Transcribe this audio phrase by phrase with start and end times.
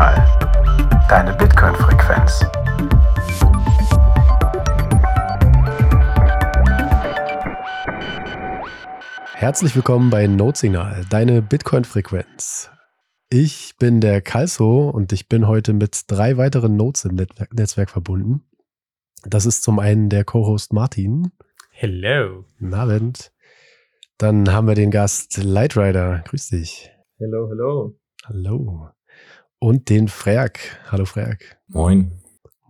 [0.00, 1.06] Notsignal.
[1.08, 2.46] Deine Bitcoin-Frequenz.
[9.34, 12.70] Herzlich willkommen bei Notsignal, deine Bitcoin-Frequenz.
[13.28, 17.90] Ich bin der Kalso und ich bin heute mit drei weiteren Nodes im Netzwerk, Netzwerk
[17.90, 18.42] verbunden.
[19.24, 21.30] Das ist zum einen der Co-Host Martin.
[21.72, 22.46] Hello.
[22.58, 23.32] Guten Abend.
[24.16, 26.22] Dann haben wir den Gast Lightrider.
[26.26, 26.90] Grüß dich.
[27.18, 27.98] Hello, hello.
[28.24, 28.90] Hallo.
[29.62, 30.80] Und den Freak.
[30.90, 31.58] Hallo Freak.
[31.68, 32.12] Moin.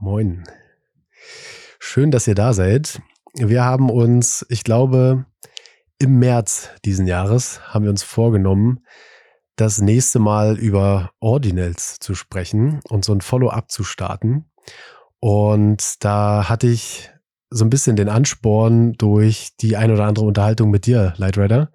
[0.00, 0.42] Moin.
[1.78, 3.00] Schön, dass ihr da seid.
[3.34, 5.24] Wir haben uns, ich glaube,
[6.00, 8.80] im März diesen Jahres haben wir uns vorgenommen,
[9.54, 14.50] das nächste Mal über Ordinals zu sprechen und so ein Follow-up zu starten.
[15.20, 17.08] Und da hatte ich
[17.50, 21.70] so ein bisschen den Ansporn durch die ein oder andere Unterhaltung mit dir, Lightrider,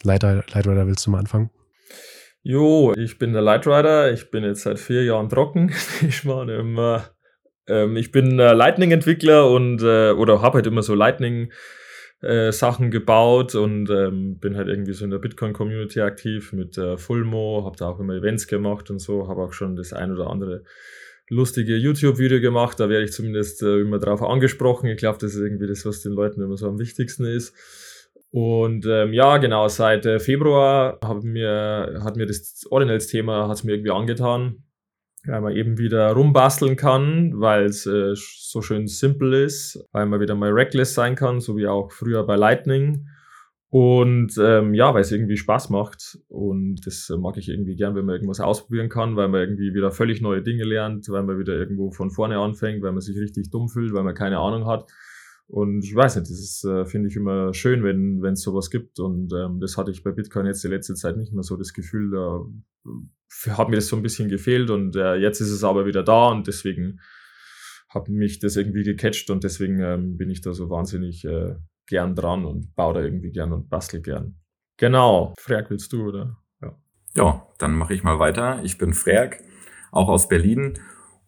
[0.02, 1.50] Leiter, Leitrider, willst du mal anfangen?
[2.42, 4.12] Jo, ich bin der Lightrider.
[4.12, 5.72] Ich bin jetzt seit vier Jahren trocken.
[6.02, 7.10] Ich meine, immer,
[7.66, 11.52] ähm, ich bin äh, Lightning-Entwickler und äh, oder habe halt immer so Lightning
[12.22, 12.50] äh,
[12.90, 17.88] gebaut und ähm, bin halt irgendwie so in der Bitcoin-Community aktiv mit Fulmo, habe da
[17.88, 20.64] auch immer Events gemacht und so, habe auch schon das ein oder andere
[21.30, 24.88] lustige YouTube-Video gemacht, da werde ich zumindest äh, immer drauf angesprochen.
[24.88, 27.54] Ich glaube, das ist irgendwie das, was den Leuten immer so am wichtigsten ist.
[28.32, 34.64] Und ähm, ja, genau, seit äh, Februar mir, hat mir das Ordinals-Thema mir irgendwie angetan,
[35.24, 40.20] weil man eben wieder rumbasteln kann, weil es äh, so schön simpel ist, weil man
[40.20, 43.06] wieder mal reckless sein kann, so wie auch früher bei Lightning.
[43.72, 46.18] Und ähm, ja, weil es irgendwie Spaß macht.
[46.28, 49.92] Und das mag ich irgendwie gern, wenn man irgendwas ausprobieren kann, weil man irgendwie wieder
[49.92, 53.50] völlig neue Dinge lernt, weil man wieder irgendwo von vorne anfängt, weil man sich richtig
[53.50, 54.90] dumm fühlt, weil man keine Ahnung hat.
[55.46, 58.98] Und ich weiß nicht, das äh, finde ich immer schön, wenn wenn es sowas gibt.
[58.98, 61.72] Und ähm, das hatte ich bei Bitcoin jetzt die letzte Zeit nicht mehr so das
[61.72, 62.44] Gefühl, da
[62.86, 66.02] äh, hat mir das so ein bisschen gefehlt und äh, jetzt ist es aber wieder
[66.02, 67.00] da und deswegen
[67.88, 71.54] hat mich das irgendwie gecatcht und deswegen ähm, bin ich da so wahnsinnig äh,
[71.90, 74.36] gern dran und baue da irgendwie gern und bastel gern.
[74.78, 75.34] Genau.
[75.38, 76.38] Frag willst du, oder?
[76.62, 76.74] Ja.
[77.14, 78.60] Ja, dann mache ich mal weiter.
[78.62, 79.40] Ich bin Frerk,
[79.92, 80.78] auch aus Berlin.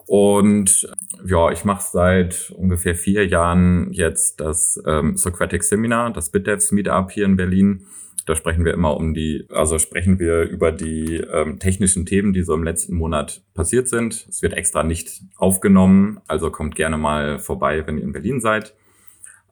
[0.06, 0.88] Und
[1.24, 7.10] ja, ich mache seit ungefähr vier Jahren jetzt das ähm, Socratic Seminar, das BitDevs Meetup
[7.10, 7.86] hier in Berlin.
[8.26, 12.42] Da sprechen wir immer um die, also sprechen wir über die ähm, technischen Themen, die
[12.42, 14.26] so im letzten Monat passiert sind.
[14.28, 18.74] Es wird extra nicht aufgenommen, also kommt gerne mal vorbei, wenn ihr in Berlin seid.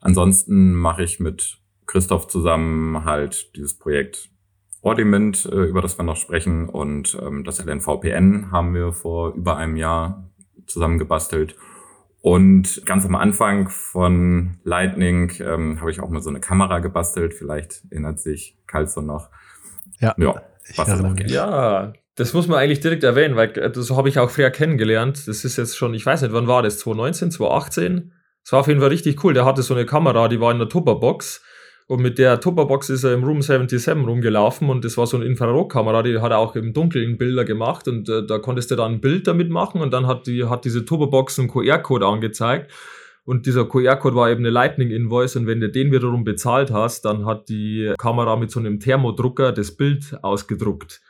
[0.01, 4.29] Ansonsten mache ich mit Christoph zusammen halt dieses Projekt
[4.81, 9.57] Ordiment, äh, über das wir noch sprechen, und ähm, das LNVPN haben wir vor über
[9.57, 10.31] einem Jahr
[10.65, 11.55] zusammen gebastelt.
[12.21, 17.33] Und ganz am Anfang von Lightning ähm, habe ich auch mal so eine Kamera gebastelt.
[17.33, 19.29] Vielleicht erinnert sich Carlson noch.
[19.99, 21.23] Ja, Ja, ich was das erinnere auch mich.
[21.23, 21.31] geht.
[21.31, 25.27] Ja, das muss man eigentlich direkt erwähnen, weil äh, das habe ich auch früher kennengelernt.
[25.27, 26.79] Das ist jetzt schon, ich weiß nicht, wann war das?
[26.79, 28.13] 2019, 2018?
[28.51, 29.33] Das war auf jeden Fall richtig cool.
[29.33, 31.41] Der hatte so eine Kamera, die war in der Tupperbox.
[31.87, 35.25] Und mit der Tupperbox ist er im Room 77 rumgelaufen und das war so eine
[35.25, 38.95] Infrarotkamera, die hat er auch im Dunkeln Bilder gemacht und äh, da konntest du dann
[38.95, 42.71] ein Bild damit machen und dann hat die hat diese Tupperbox einen QR-Code angezeigt
[43.23, 47.25] und dieser QR-Code war eben eine Lightning-Invoice und wenn du den wiederum bezahlt hast, dann
[47.25, 51.01] hat die Kamera mit so einem Thermodrucker das Bild ausgedruckt.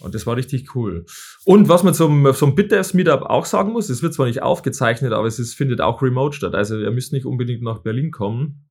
[0.00, 1.04] Und das war richtig cool.
[1.44, 5.12] Und was man zum, zum BitDevs Meetup auch sagen muss, es wird zwar nicht aufgezeichnet,
[5.12, 6.54] aber es ist, findet auch remote statt.
[6.54, 8.64] Also ihr müsst nicht unbedingt nach Berlin kommen.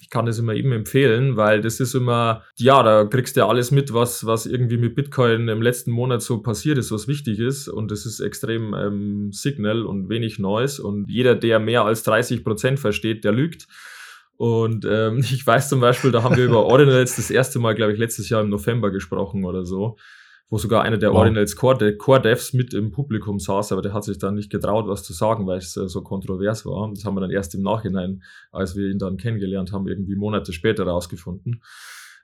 [0.00, 3.48] Ich kann das immer eben empfehlen, weil das ist immer, ja, da kriegst du ja
[3.48, 7.40] alles mit, was, was irgendwie mit Bitcoin im letzten Monat so passiert ist, was wichtig
[7.40, 7.68] ist.
[7.68, 10.82] Und das ist extrem ähm, Signal und wenig Noise.
[10.82, 13.66] Und jeder, der mehr als 30 Prozent versteht, der lügt.
[14.38, 17.92] Und ähm, ich weiß zum Beispiel, da haben wir über Ordinals das erste Mal, glaube
[17.92, 19.96] ich, letztes Jahr im November gesprochen oder so,
[20.50, 21.18] wo sogar einer der wow.
[21.18, 24.88] Ordinals Core, Core Devs mit im Publikum saß, aber der hat sich dann nicht getraut,
[24.88, 26.90] was zu sagen, weil es äh, so kontrovers war.
[26.90, 30.52] Das haben wir dann erst im Nachhinein, als wir ihn dann kennengelernt haben, irgendwie Monate
[30.52, 31.62] später rausgefunden.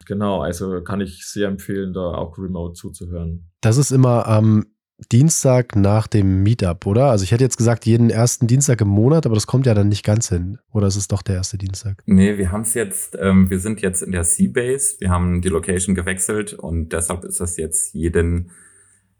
[0.06, 3.50] Genau, also kann ich sehr empfehlen, da auch remote zuzuhören.
[3.60, 4.64] Das ist immer am
[5.10, 7.06] Dienstag nach dem Meetup, oder?
[7.10, 9.88] Also ich hätte jetzt gesagt, jeden ersten Dienstag im Monat, aber das kommt ja dann
[9.88, 10.58] nicht ganz hin.
[10.72, 12.02] Oder ist es doch der erste Dienstag?
[12.06, 15.48] Nee, wir haben es jetzt, ähm, wir sind jetzt in der Seabase, wir haben die
[15.48, 18.52] Location gewechselt und deshalb ist das jetzt jeden,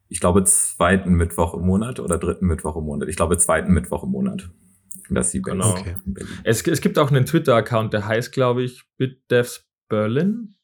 [0.08, 3.08] ich glaube, zweiten Mittwoch im Monat oder dritten Mittwoch im Monat.
[3.08, 4.50] Ich glaube, zweiten Mittwoch im Monat.
[5.08, 5.56] In der Seabase.
[5.56, 5.70] Genau.
[5.72, 5.96] Okay.
[6.44, 10.54] Es, es gibt auch einen Twitter-Account, der heißt, glaube ich, BitDevs Berlin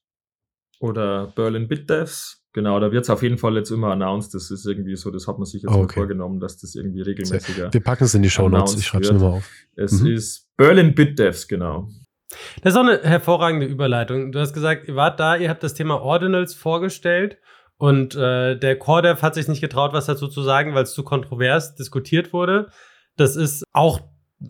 [0.79, 2.40] oder Berlin BitDevs.
[2.53, 4.35] Genau, da wird es auf jeden Fall jetzt immer announced.
[4.35, 6.01] Das ist irgendwie so, das hat man sich jetzt oh, okay.
[6.01, 7.73] vorgenommen, dass das irgendwie regelmäßiger.
[7.73, 8.77] Wir packen es in die Show Notes.
[8.77, 9.49] Ich schreibe es nur mal auf.
[9.77, 10.09] Es mhm.
[10.09, 11.89] ist Berlin BitDevs, genau.
[12.63, 14.33] Das ist auch eine hervorragende Überleitung.
[14.33, 17.39] Du hast gesagt, ihr wart da, ihr habt das Thema Ordinals vorgestellt
[17.77, 21.03] und äh, der CoreDev hat sich nicht getraut, was dazu zu sagen, weil es zu
[21.03, 22.69] kontrovers diskutiert wurde.
[23.17, 24.01] Das ist auch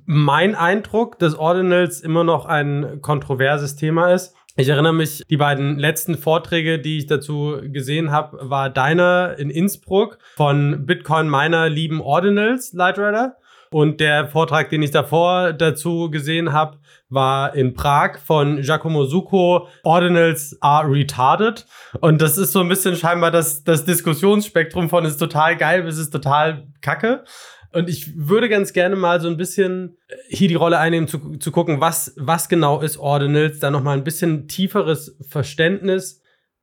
[0.04, 4.34] mein Eindruck, dass Ordinals immer noch ein kontroverses Thema ist.
[4.60, 9.48] Ich erinnere mich, die beiden letzten Vorträge, die ich dazu gesehen habe, war deiner in
[9.48, 13.36] Innsbruck von Bitcoin Miner lieben Ordinals Lightrider.
[13.70, 16.76] Und der Vortrag, den ich davor dazu gesehen habe,
[17.08, 21.64] war in Prag von Giacomo Succo, Ordinals are retarded.
[22.02, 25.96] Und das ist so ein bisschen scheinbar das, das Diskussionsspektrum von ist total geil bis
[25.96, 27.24] ist total kacke.
[27.72, 31.36] Und ich würde ganz gerne mal so ein bisschen äh, hier die Rolle einnehmen, zu,
[31.38, 36.22] zu gucken, was, was genau ist Ordinals, da nochmal ein bisschen tieferes Verständnis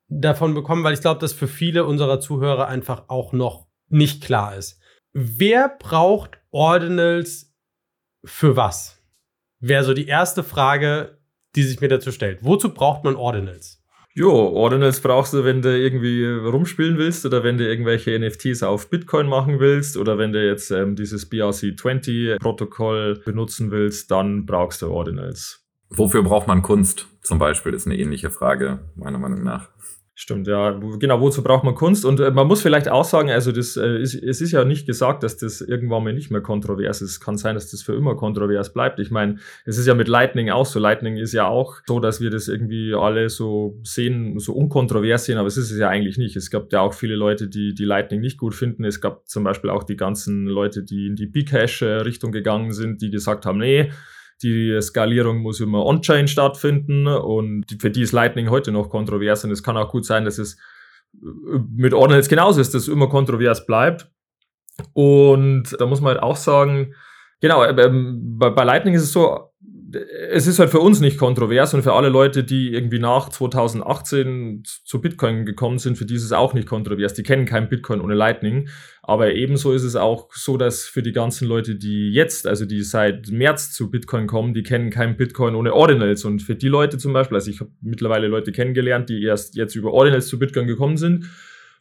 [0.10, 4.56] davon bekommen, weil ich glaube, dass für viele unserer Zuhörer einfach auch noch nicht klar
[4.56, 4.80] ist.
[5.14, 7.54] Wer braucht Ordinals
[8.24, 9.02] für was?
[9.60, 11.18] Wäre so die erste Frage,
[11.56, 12.44] die sich mir dazu stellt.
[12.44, 13.84] Wozu braucht man Ordinals?
[14.18, 18.90] Jo, Ordinals brauchst du, wenn du irgendwie rumspielen willst oder wenn du irgendwelche NFTs auf
[18.90, 24.90] Bitcoin machen willst oder wenn du jetzt ähm, dieses BRC20-Protokoll benutzen willst, dann brauchst du
[24.90, 25.64] Ordinals.
[25.92, 29.70] Wofür braucht man Kunst zum Beispiel, ist eine ähnliche Frage, meiner Meinung nach.
[30.20, 30.72] Stimmt, ja.
[30.72, 32.04] Genau, wozu braucht man Kunst?
[32.04, 34.88] Und äh, man muss vielleicht auch sagen, also das, äh, ist, es ist ja nicht
[34.88, 37.12] gesagt, dass das irgendwann mal nicht mehr kontrovers ist.
[37.12, 39.00] Es kann sein, dass das für immer kontrovers bleibt.
[39.00, 39.36] Ich meine,
[39.66, 40.80] es ist ja mit Lightning auch so.
[40.80, 45.38] Lightning ist ja auch so, dass wir das irgendwie alle so sehen, so unkontrovers sehen,
[45.38, 46.36] aber es ist es ja eigentlich nicht.
[46.36, 48.86] Es gab ja auch viele Leute, die die Lightning nicht gut finden.
[48.86, 53.12] Es gab zum Beispiel auch die ganzen Leute, die in die Bcash-Richtung gegangen sind, die
[53.12, 53.92] gesagt haben, nee,
[54.44, 59.52] die Skalierung muss immer on-chain stattfinden und für die ist Lightning heute noch kontrovers und
[59.52, 60.56] es kann auch gut sein, dass es
[61.16, 64.10] äh, mit Ordinals genauso ist, dass es immer kontrovers bleibt.
[64.94, 66.94] Und da muss man halt auch sagen,
[67.42, 69.52] genau, ähm, bei Lightning ist es so,
[69.92, 74.64] es ist halt für uns nicht kontrovers und für alle Leute, die irgendwie nach 2018
[74.64, 77.14] zu Bitcoin gekommen sind, für die ist es auch nicht kontrovers.
[77.14, 78.70] Die kennen kein Bitcoin ohne Lightning.
[79.02, 82.84] Aber ebenso ist es auch so, dass für die ganzen Leute, die jetzt, also die
[82.84, 86.26] seit März zu Bitcoin kommen, die kennen kein Bitcoin ohne Ordinals.
[86.26, 89.76] Und für die Leute zum Beispiel, also ich habe mittlerweile Leute kennengelernt, die erst jetzt
[89.76, 91.30] über Ordinals zu Bitcoin gekommen sind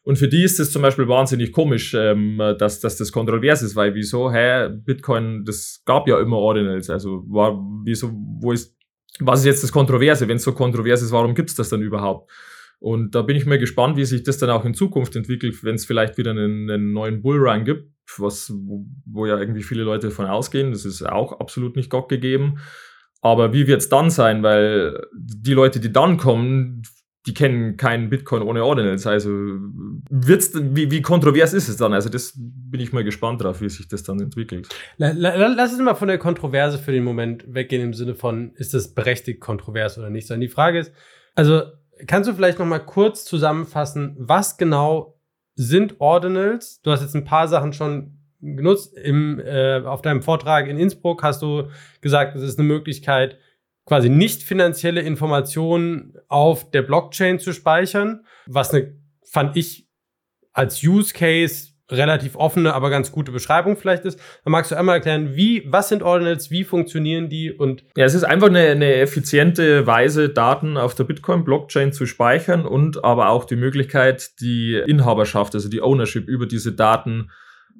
[0.06, 3.74] und für die ist es zum Beispiel wahnsinnig komisch, ähm, dass, dass das kontrovers ist,
[3.74, 6.88] weil wieso, hä, Bitcoin, das gab ja immer Ordinals.
[6.90, 8.78] Also war, wieso, wo ist,
[9.18, 10.28] was ist jetzt das Kontroverse?
[10.28, 12.30] Wenn es so kontrovers ist, warum gibt's das dann überhaupt?
[12.78, 15.74] Und da bin ich mal gespannt, wie sich das dann auch in Zukunft entwickelt, wenn
[15.74, 20.10] es vielleicht wieder einen, einen neuen Bullrun gibt, was, wo, wo ja irgendwie viele Leute
[20.10, 20.70] davon ausgehen.
[20.70, 22.60] Das ist auch absolut nicht Gott gegeben.
[23.22, 24.44] Aber wie wird's dann sein?
[24.44, 26.82] Weil die Leute, die dann kommen,
[27.26, 29.06] die kennen keinen Bitcoin ohne Ordinals.
[29.06, 31.92] Also wird's, wie, wie kontrovers ist es dann?
[31.92, 34.68] Also das bin ich mal gespannt drauf, wie sich das dann entwickelt.
[34.96, 38.94] Lass uns mal von der Kontroverse für den Moment weggehen im Sinne von, ist das
[38.94, 40.28] berechtigt kontrovers oder nicht?
[40.28, 40.92] Sondern die Frage ist,
[41.34, 41.62] also
[42.06, 45.18] kannst du vielleicht noch mal kurz zusammenfassen, was genau
[45.56, 46.80] sind Ordinals?
[46.82, 48.96] Du hast jetzt ein paar Sachen schon genutzt.
[48.96, 51.64] Im, äh, auf deinem Vortrag in Innsbruck hast du
[52.00, 53.38] gesagt, es ist eine Möglichkeit,
[53.86, 59.88] quasi nicht finanzielle Informationen auf der Blockchain zu speichern, was eine, fand ich
[60.52, 64.18] als Use Case relativ offene, aber ganz gute Beschreibung vielleicht ist.
[64.44, 67.84] Dann magst du einmal erklären, wie, was sind Ordinals, wie funktionieren die und.
[67.96, 73.04] Ja, es ist einfach eine, eine effiziente Weise, Daten auf der Bitcoin-Blockchain zu speichern und
[73.04, 77.30] aber auch die Möglichkeit, die Inhaberschaft, also die Ownership über diese Daten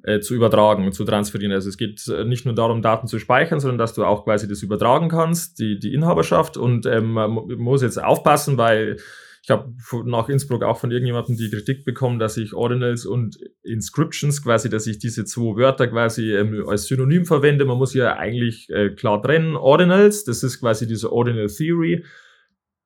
[0.07, 1.51] äh, zu übertragen zu transferieren.
[1.53, 4.47] Also es geht äh, nicht nur darum, Daten zu speichern, sondern dass du auch quasi
[4.47, 6.55] das übertragen kannst, die, die Inhaberschaft.
[6.55, 8.97] Und ähm, man muss jetzt aufpassen, weil
[9.43, 9.73] ich habe
[10.05, 14.87] nach Innsbruck auch von irgendjemandem die Kritik bekommen, dass ich Ordinals und Inscriptions quasi, dass
[14.87, 17.65] ich diese zwei Wörter quasi ähm, als Synonym verwende.
[17.65, 19.57] Man muss ja eigentlich äh, klar trennen.
[19.57, 22.05] Ordinals, das ist quasi diese Ordinal Theory.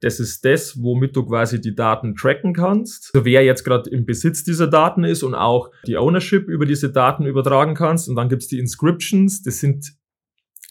[0.02, 3.12] Das ist das, womit du quasi die Daten tracken kannst.
[3.14, 6.92] Also wer jetzt gerade im Besitz dieser Daten ist und auch die Ownership über diese
[6.92, 8.10] Daten übertragen kannst.
[8.10, 9.94] Und dann gibt's die Inscriptions, das sind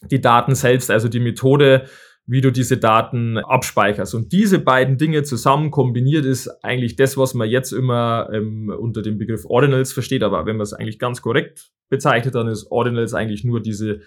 [0.09, 1.85] die Daten selbst, also die Methode,
[2.25, 4.13] wie du diese Daten abspeicherst.
[4.15, 9.01] Und diese beiden Dinge zusammen kombiniert ist eigentlich das, was man jetzt immer ähm, unter
[9.01, 10.23] dem Begriff Ordinals versteht.
[10.23, 14.01] Aber wenn man es eigentlich ganz korrekt bezeichnet, dann ist Ordinals eigentlich nur diese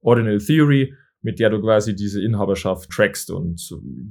[0.00, 3.30] Ordinal Theory, mit der du quasi diese Inhaberschaft trackst.
[3.30, 3.60] Und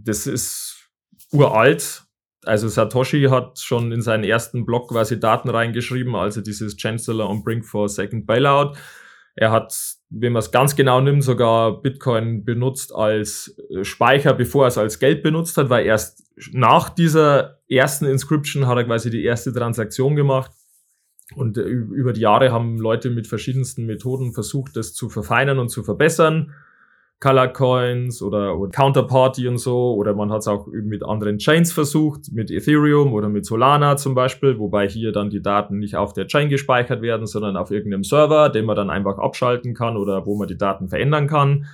[0.03, 0.89] das ist
[1.31, 2.03] uralt.
[2.45, 7.43] Also Satoshi hat schon in seinen ersten Blog quasi Daten reingeschrieben, also dieses Chancellor on
[7.43, 8.73] Brink for Second Bailout.
[9.35, 9.75] Er hat,
[10.09, 14.79] wenn man es ganz genau nimmt, sogar Bitcoin benutzt als äh, Speicher, bevor er es
[14.79, 16.23] als Geld benutzt hat, weil erst
[16.53, 20.51] nach dieser ersten Inscription hat er quasi die erste Transaktion gemacht.
[21.35, 25.69] Und äh, über die Jahre haben Leute mit verschiedensten Methoden versucht, das zu verfeinern und
[25.69, 26.55] zu verbessern.
[27.19, 29.93] Color Coins oder, oder Counterparty und so.
[29.95, 34.13] Oder man hat es auch mit anderen Chains versucht, mit Ethereum oder mit Solana zum
[34.13, 38.03] Beispiel, wobei hier dann die Daten nicht auf der Chain gespeichert werden, sondern auf irgendeinem
[38.03, 41.65] Server, den man dann einfach abschalten kann oder wo man die Daten verändern kann.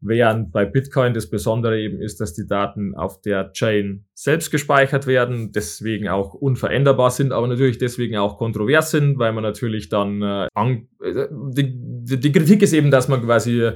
[0.00, 5.08] Während bei Bitcoin das Besondere eben ist, dass die Daten auf der Chain selbst gespeichert
[5.08, 10.22] werden, deswegen auch unveränderbar sind, aber natürlich deswegen auch kontrovers sind, weil man natürlich dann
[10.22, 13.72] äh, äh, die, die Kritik ist eben, dass man quasi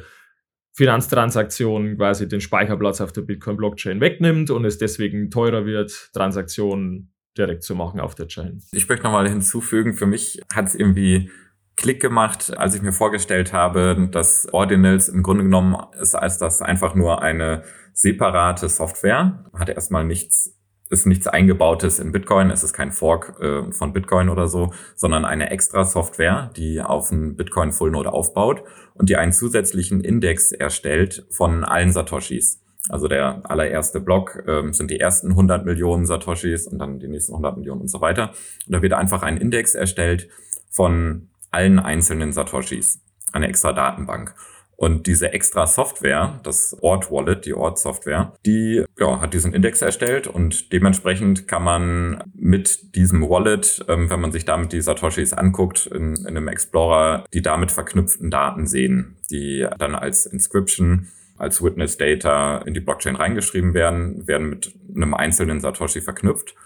[0.74, 7.62] Finanztransaktionen quasi den Speicherplatz auf der Bitcoin-Blockchain wegnimmt und es deswegen teurer wird, Transaktionen direkt
[7.62, 8.62] zu machen auf der Chain.
[8.72, 11.30] Ich möchte nochmal hinzufügen, für mich hat es irgendwie
[11.76, 16.60] Klick gemacht, als ich mir vorgestellt habe, dass Ordinals im Grunde genommen ist als das
[16.60, 17.64] einfach nur eine
[17.94, 20.54] separate Software, hat erstmal nichts
[20.92, 25.24] ist nichts eingebautes in Bitcoin, es ist kein Fork äh, von Bitcoin oder so, sondern
[25.24, 28.62] eine extra Software, die auf einen Bitcoin Full Node aufbaut
[28.94, 32.60] und die einen zusätzlichen Index erstellt von allen Satoshis.
[32.90, 37.32] Also der allererste Block ähm, sind die ersten 100 Millionen Satoshis und dann die nächsten
[37.32, 38.30] 100 Millionen und so weiter.
[38.66, 40.28] Und da wird einfach ein Index erstellt
[40.70, 43.00] von allen einzelnen Satoshis,
[43.32, 44.34] eine extra Datenbank.
[44.82, 49.80] Und diese extra Software, das Ort Wallet, die Ort Software, die ja, hat diesen Index
[49.80, 55.34] erstellt und dementsprechend kann man mit diesem Wallet, ähm, wenn man sich damit die Satoshis
[55.34, 61.62] anguckt, in, in einem Explorer die damit verknüpften Daten sehen, die dann als Inscription als
[61.62, 66.56] Witness Data in die Blockchain reingeschrieben werden, werden mit einem einzelnen Satoshi verknüpft.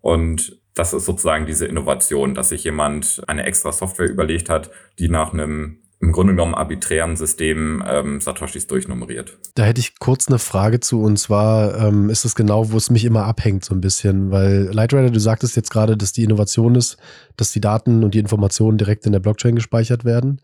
[0.00, 5.08] Und das ist sozusagen diese Innovation, dass sich jemand eine extra Software überlegt hat, die
[5.08, 9.38] nach einem im Grunde genommen arbiträren System ähm, Satoshis durchnummeriert.
[9.54, 12.90] Da hätte ich kurz eine Frage zu und zwar ähm, ist es genau, wo es
[12.90, 16.74] mich immer abhängt so ein bisschen, weil Lightrider, du sagtest jetzt gerade, dass die Innovation
[16.74, 16.98] ist,
[17.36, 20.40] dass die Daten und die Informationen direkt in der Blockchain gespeichert werden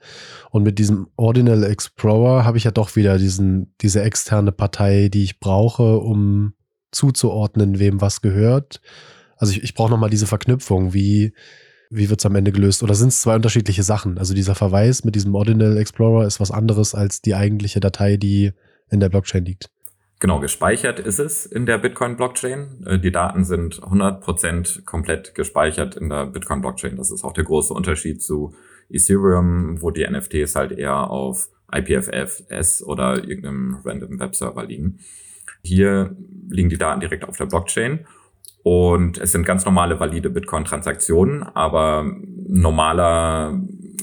[0.50, 5.24] und mit diesem Ordinal Explorer habe ich ja doch wieder diesen, diese externe Partei, die
[5.24, 6.54] ich brauche, um
[6.90, 8.80] zuzuordnen, wem was gehört.
[9.36, 11.34] Also ich, ich brauche nochmal diese Verknüpfung, wie
[11.90, 12.82] wie wird es am Ende gelöst?
[12.82, 14.16] Oder sind es zwei unterschiedliche Sachen?
[14.16, 18.52] Also dieser Verweis mit diesem Ordinal Explorer ist was anderes als die eigentliche Datei, die
[18.88, 19.70] in der Blockchain liegt.
[20.20, 22.85] Genau, gespeichert ist es in der Bitcoin-Blockchain.
[22.87, 26.97] Äh, die Daten sind 100% komplett gespeichert in der Bitcoin-Blockchain.
[26.97, 28.54] Das ist auch der große Unterschied zu
[28.90, 34.99] Ethereum, wo die NFTs halt eher auf IPFS oder irgendeinem random Webserver liegen.
[35.62, 36.14] Hier
[36.49, 38.06] liegen die Daten direkt auf der Blockchain
[38.62, 42.12] und es sind ganz normale valide Bitcoin-Transaktionen, aber
[42.46, 43.58] normaler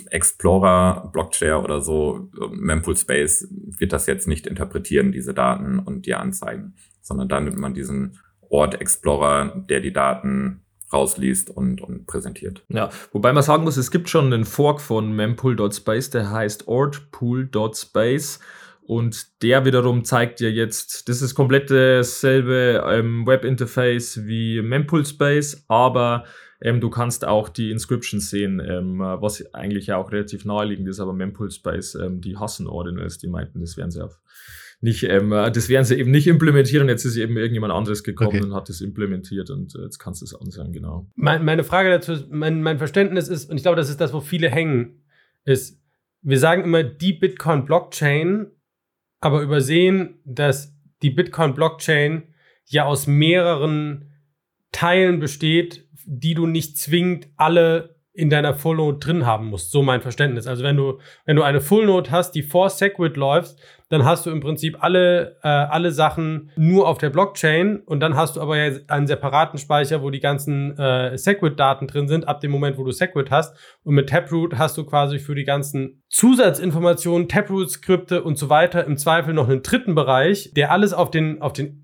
[0.09, 6.19] Explorer, Blockchain oder so, Mempool Space wird das jetzt nicht interpretieren, diese Daten und dir
[6.19, 10.61] anzeigen, sondern da nimmt man diesen Ort Explorer, der die Daten
[10.91, 12.63] rausliest und, und präsentiert.
[12.69, 18.39] Ja, wobei man sagen muss, es gibt schon einen Fork von mempool.space, der heißt ortpool.space
[18.87, 25.65] und der wiederum zeigt dir jetzt, das ist komplett dasselbe ähm, Webinterface wie Mempool Space,
[25.67, 26.23] aber
[26.61, 31.01] ähm, du kannst auch die Inscriptions sehen, ähm, was eigentlich ja auch relativ naheliegend ist,
[31.01, 34.19] aber Mempool Space, ähm, die hassen Ordinals, die meinten, das wären sie auf
[34.79, 38.37] nicht, ähm, das werden sie eben nicht implementieren und jetzt ist eben irgendjemand anderes gekommen
[38.37, 38.43] okay.
[38.43, 41.09] und hat das implementiert und äh, jetzt kannst du es ansehen, genau.
[41.15, 44.13] Mein, meine Frage dazu, ist, mein, mein Verständnis ist, und ich glaube, das ist das,
[44.13, 45.03] wo viele hängen,
[45.45, 45.81] ist,
[46.21, 48.51] wir sagen immer die Bitcoin-Blockchain
[49.27, 52.33] aber übersehen, dass die Bitcoin-Blockchain
[52.65, 54.13] ja aus mehreren
[54.71, 59.69] Teilen besteht, die du nicht zwingend alle in deiner Full Node drin haben musst.
[59.69, 60.47] So mein Verständnis.
[60.47, 63.57] Also wenn du, wenn du eine Full Node hast, die vor Segwit läuft,
[63.89, 68.15] dann hast du im Prinzip alle, äh, alle Sachen nur auf der Blockchain und dann
[68.15, 72.41] hast du aber ja einen separaten Speicher, wo die ganzen äh, Segwit-Daten drin sind, ab
[72.41, 73.55] dem Moment, wo du Segwit hast.
[73.83, 78.97] Und mit Taproot hast du quasi für die ganzen Zusatzinformationen, Taproot-Skripte und so weiter im
[78.97, 81.83] Zweifel noch einen dritten Bereich, der alles auf den, auf den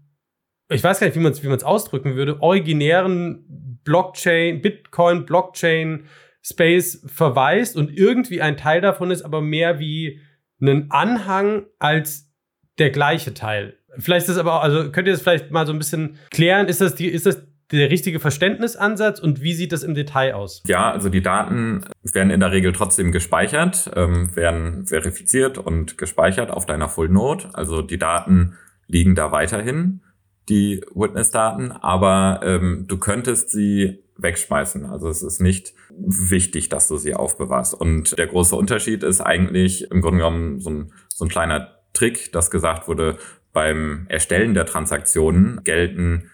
[0.69, 6.05] ich weiß gar nicht, wie man es wie ausdrücken würde, originären Blockchain, Bitcoin, Blockchain,
[6.41, 10.19] Space verweist und irgendwie ein Teil davon ist aber mehr wie
[10.61, 12.29] einen Anhang als
[12.77, 13.77] der gleiche Teil.
[13.97, 16.67] Vielleicht ist das aber, auch, also könnt ihr das vielleicht mal so ein bisschen klären?
[16.67, 20.63] Ist das die, ist das der richtige Verständnisansatz und wie sieht das im Detail aus?
[20.67, 26.51] Ja, also die Daten werden in der Regel trotzdem gespeichert, ähm, werden verifiziert und gespeichert
[26.51, 27.49] auf deiner Full Node.
[27.53, 30.01] Also die Daten liegen da weiterhin,
[30.50, 34.85] die Witness-Daten, aber ähm, du könntest sie wegschmeißen.
[34.85, 37.73] Also es ist nicht wichtig, dass du sie aufbewahrst.
[37.73, 42.31] Und der große Unterschied ist eigentlich im Grunde genommen so ein, so ein kleiner Trick,
[42.31, 43.17] dass gesagt wurde,
[43.53, 46.29] beim Erstellen der Transaktionen gelten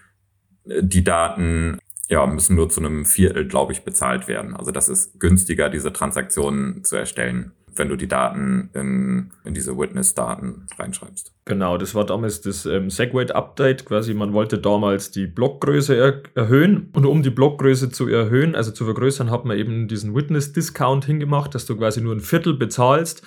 [0.65, 4.55] äh, die Daten ja, müssen nur zu einem Viertel, glaube ich, bezahlt werden.
[4.55, 9.75] Also das ist günstiger, diese Transaktionen zu erstellen wenn du die Daten in, in diese
[9.77, 11.33] Witness-Daten reinschreibst.
[11.45, 13.85] Genau, das war damals das ähm, Segwit-Update.
[13.85, 16.89] Quasi, man wollte damals die Blockgröße er erhöhen.
[16.93, 21.55] Und um die Blockgröße zu erhöhen, also zu vergrößern, hat man eben diesen Witness-Discount hingemacht,
[21.55, 23.25] dass du quasi nur ein Viertel bezahlst.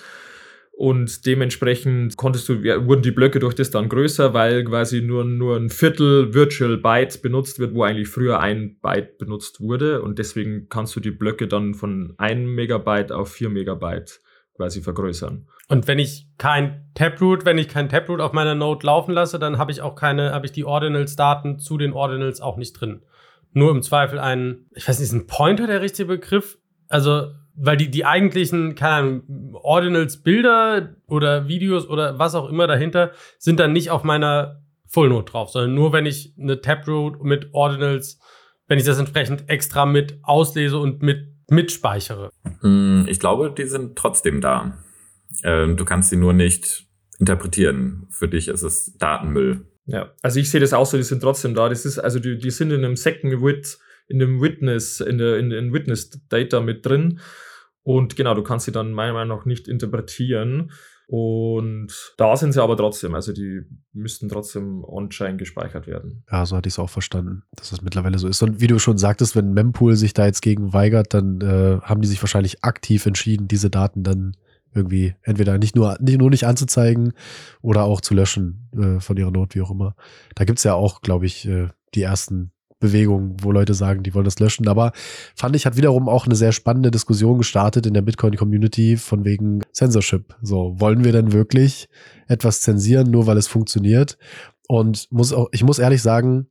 [0.75, 5.23] Und dementsprechend konntest du, ja, wurden die Blöcke durch das dann größer, weil quasi nur,
[5.23, 10.01] nur ein Viertel Virtual Byte benutzt wird, wo eigentlich früher ein Byte benutzt wurde.
[10.01, 14.19] Und deswegen kannst du die Blöcke dann von 1 Megabyte auf 4 Megabyte
[14.55, 15.47] quasi vergrößern.
[15.67, 19.57] Und wenn ich kein Taproot, wenn ich kein Taproot auf meiner Node laufen lasse, dann
[19.57, 23.01] habe ich auch keine, habe ich die Ordinals-Daten zu den Ordinals auch nicht drin.
[23.51, 26.57] Nur im Zweifel ein, ich weiß nicht, ist ein Pointer der richtige Begriff?
[26.89, 33.11] Also, weil die, die eigentlichen, keine Ahnung, Ordinals-Bilder oder Videos oder was auch immer dahinter
[33.37, 37.53] sind dann nicht auf meiner Full Node drauf, sondern nur wenn ich eine Taproot mit
[37.53, 38.19] Ordinals,
[38.67, 42.31] wenn ich das entsprechend extra mit auslese und mit mitspeichere.
[42.61, 44.77] Hm, ich glaube, die sind trotzdem da.
[45.43, 46.87] Ähm, du kannst sie nur nicht
[47.19, 48.07] interpretieren.
[48.09, 49.65] Für dich ist es Datenmüll.
[49.85, 51.69] Ja, also ich sehe das auch so, die sind trotzdem da.
[51.69, 55.37] Das ist, also die, die sind in einem Second Wit, in dem Witness, in der,
[55.37, 57.19] in den Witness Data mit drin.
[57.83, 60.71] Und genau, du kannst sie dann meiner Meinung nach nicht interpretieren.
[61.07, 63.61] Und da sind sie aber trotzdem, also die
[63.91, 66.23] müssten trotzdem on-chain gespeichert werden.
[66.31, 68.41] Ja, so hatte ich es auch verstanden, dass das mittlerweile so ist.
[68.41, 72.01] Und wie du schon sagtest, wenn Mempool sich da jetzt gegen weigert, dann äh, haben
[72.01, 74.37] die sich wahrscheinlich aktiv entschieden, diese Daten dann
[74.73, 77.13] irgendwie entweder nicht nur nicht, nur nicht anzuzeigen
[77.61, 79.95] oder auch zu löschen äh, von ihrer Not, wie auch immer.
[80.35, 82.52] Da gibt's ja auch, glaube ich, äh, die ersten
[82.83, 84.67] Bewegung, wo Leute sagen, die wollen das löschen.
[84.67, 84.91] Aber
[85.35, 89.61] fand ich, hat wiederum auch eine sehr spannende Diskussion gestartet in der Bitcoin-Community von wegen
[89.71, 90.35] Censorship.
[90.41, 91.87] So, wollen wir denn wirklich
[92.27, 94.17] etwas zensieren, nur weil es funktioniert?
[94.67, 96.47] Und muss auch, ich muss ehrlich sagen,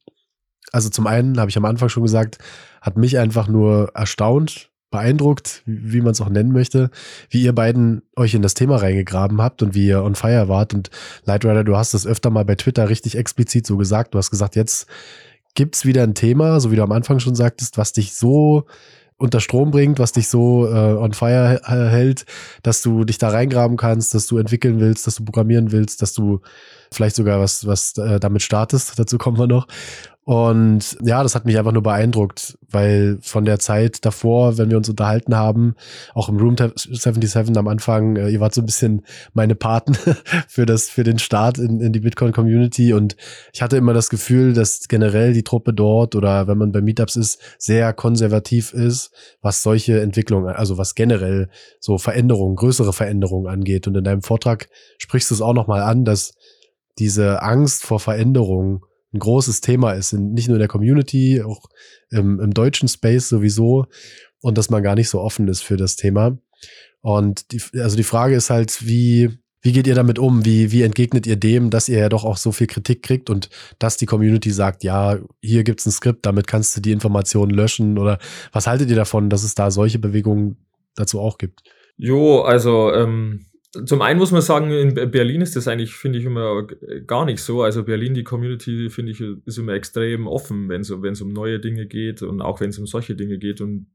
[0.73, 2.38] also zum einen habe ich am Anfang schon gesagt,
[2.81, 6.90] hat mich einfach nur erstaunt, beeindruckt, wie, man es auch nennen möchte,
[7.29, 10.73] wie ihr beiden euch in das Thema reingegraben habt und wie ihr on fire wart.
[10.73, 10.90] Und
[11.25, 14.14] Lightrider, du hast das öfter mal bei Twitter richtig explizit so gesagt.
[14.14, 14.87] Du hast gesagt, jetzt
[15.55, 18.67] gibt es wieder ein Thema, so wie du am Anfang schon sagtest, was dich so
[19.23, 22.27] unter Strom bringt, was dich so äh, on fire hält,
[22.65, 26.12] dass du dich da reingraben kannst, dass du entwickeln willst, dass du programmieren willst, dass
[26.12, 26.41] du
[26.91, 28.99] vielleicht sogar was, was äh, damit startest.
[28.99, 29.69] Dazu kommen wir noch.
[30.25, 34.77] Und ja, das hat mich einfach nur beeindruckt, weil von der Zeit davor, wenn wir
[34.77, 35.75] uns unterhalten haben,
[36.15, 39.95] auch im Room 77 am Anfang, äh, ihr wart so ein bisschen meine Paten
[40.49, 43.17] für das, für den Start in, in die Bitcoin-Community und
[43.53, 47.17] ich hatte immer das Gefühl, dass generell die Truppe dort oder wenn man bei Meetups
[47.17, 51.49] ist, sehr konservativ ist, was solche Entwicklungen, also was generell
[51.81, 53.89] so Veränderungen, größere Veränderungen angeht.
[53.89, 56.35] Und in deinem Vortrag sprichst du es auch nochmal an, dass
[56.99, 61.68] diese Angst vor Veränderungen ein großes Thema ist, nicht nur in der Community, auch
[62.11, 63.87] im, im deutschen Space sowieso
[64.40, 66.38] und dass man gar nicht so offen ist für das Thema.
[67.01, 70.44] Und die, also die Frage ist halt, wie, wie geht ihr damit um?
[70.44, 73.48] Wie, wie entgegnet ihr dem, dass ihr ja doch auch so viel Kritik kriegt und
[73.79, 77.98] dass die Community sagt, ja, hier gibt's ein Skript, damit kannst du die Informationen löschen
[77.98, 78.18] oder
[78.53, 80.57] was haltet ihr davon, dass es da solche Bewegungen
[80.94, 81.62] dazu auch gibt?
[81.96, 83.46] Jo, also ähm,
[83.87, 86.67] zum einen muss man sagen, in Berlin ist das eigentlich, finde ich, immer
[87.07, 87.63] gar nicht so.
[87.63, 91.87] Also Berlin, die Community, finde ich, ist immer extrem offen, wenn es um neue Dinge
[91.87, 93.63] geht und auch wenn es um solche Dinge geht.
[93.63, 93.87] Und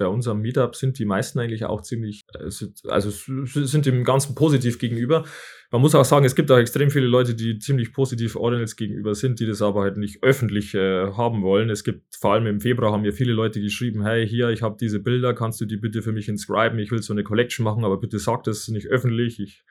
[0.00, 2.50] bei unserem Meetup sind die meisten eigentlich auch ziemlich, äh,
[2.88, 5.24] also sind dem Ganzen positiv gegenüber.
[5.70, 9.14] Man muss auch sagen, es gibt auch extrem viele Leute, die ziemlich positiv Ordinals gegenüber
[9.14, 11.68] sind, die das aber halt nicht öffentlich äh, haben wollen.
[11.68, 14.78] Es gibt vor allem im Februar haben mir viele Leute geschrieben, hey, hier, ich habe
[14.80, 16.78] diese Bilder, kannst du die bitte für mich inscriben?
[16.78, 19.38] Ich will so eine Collection machen, aber bitte sag das nicht öffentlich.
[19.38, 19.64] Ich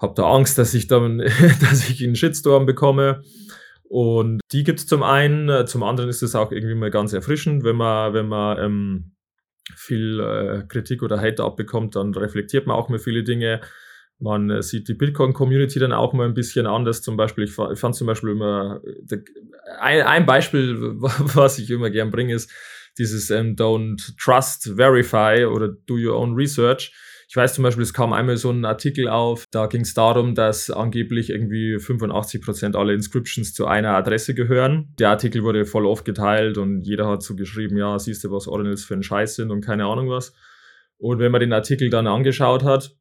[0.00, 1.18] habe da Angst, dass ich dann,
[1.60, 3.22] dass ich einen Shitstorm bekomme.
[3.88, 7.64] Und die gibt's zum einen, äh, zum anderen ist es auch irgendwie mal ganz erfrischend,
[7.64, 9.15] wenn man, wenn man ähm,
[9.76, 13.60] viel äh, Kritik oder Hate abbekommt, dann reflektiert man auch mal viele Dinge.
[14.18, 17.02] Man äh, sieht die Bitcoin-Community dann auch mal ein bisschen anders.
[17.02, 18.80] Zum Beispiel, ich, ich fand zum Beispiel immer,
[19.78, 22.50] ein, ein Beispiel, was ich immer gern bringe, ist
[22.98, 26.92] dieses ähm, Don't Trust, Verify oder Do Your Own Research
[27.28, 30.36] ich weiß zum Beispiel, es kam einmal so ein Artikel auf, da ging es darum,
[30.36, 34.94] dass angeblich irgendwie 85 Prozent aller Inscriptions zu einer Adresse gehören.
[35.00, 38.46] Der Artikel wurde voll oft geteilt und jeder hat so geschrieben, ja, siehst du, was
[38.46, 40.34] Ordinals für ein Scheiß sind und keine Ahnung was.
[40.98, 42.96] Und wenn man den Artikel dann angeschaut hat,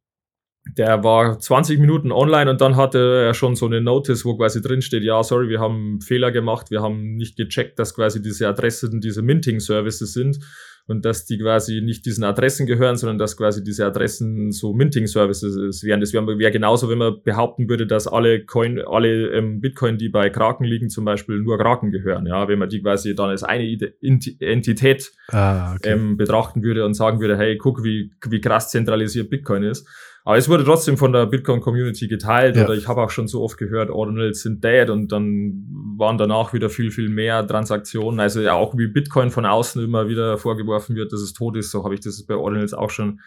[0.76, 4.60] der war 20 Minuten online und dann hatte er schon so eine Notice, wo quasi
[4.60, 8.48] drin steht, ja, sorry, wir haben Fehler gemacht, wir haben nicht gecheckt, dass quasi diese
[8.48, 10.40] Adressen diese Minting-Services sind
[10.88, 15.84] und dass die quasi nicht diesen Adressen gehören, sondern dass quasi diese Adressen so Minting-Services
[15.84, 16.00] wären.
[16.00, 20.10] Das wäre wär genauso, wenn man behaupten würde, dass alle Coin, alle ähm, Bitcoin, die
[20.10, 22.28] bei Kraken liegen, zum Beispiel nur Kraken gehören.
[22.28, 23.66] Ja, wenn man die quasi dann als eine
[24.02, 25.94] Entität ah, okay.
[25.94, 29.88] ähm, betrachten würde und sagen würde, hey, guck, wie, wie krass zentralisiert Bitcoin ist.
[30.28, 32.66] Aber es wurde trotzdem von der Bitcoin-Community geteilt ja.
[32.66, 36.52] oder ich habe auch schon so oft gehört, Ordinals sind dead und dann waren danach
[36.52, 38.20] wieder viel, viel mehr Transaktionen.
[38.20, 41.70] Also ja, auch wie Bitcoin von außen immer wieder vorgeworfen wird, dass es tot ist,
[41.70, 43.20] so habe ich das bei Ordinals auch schon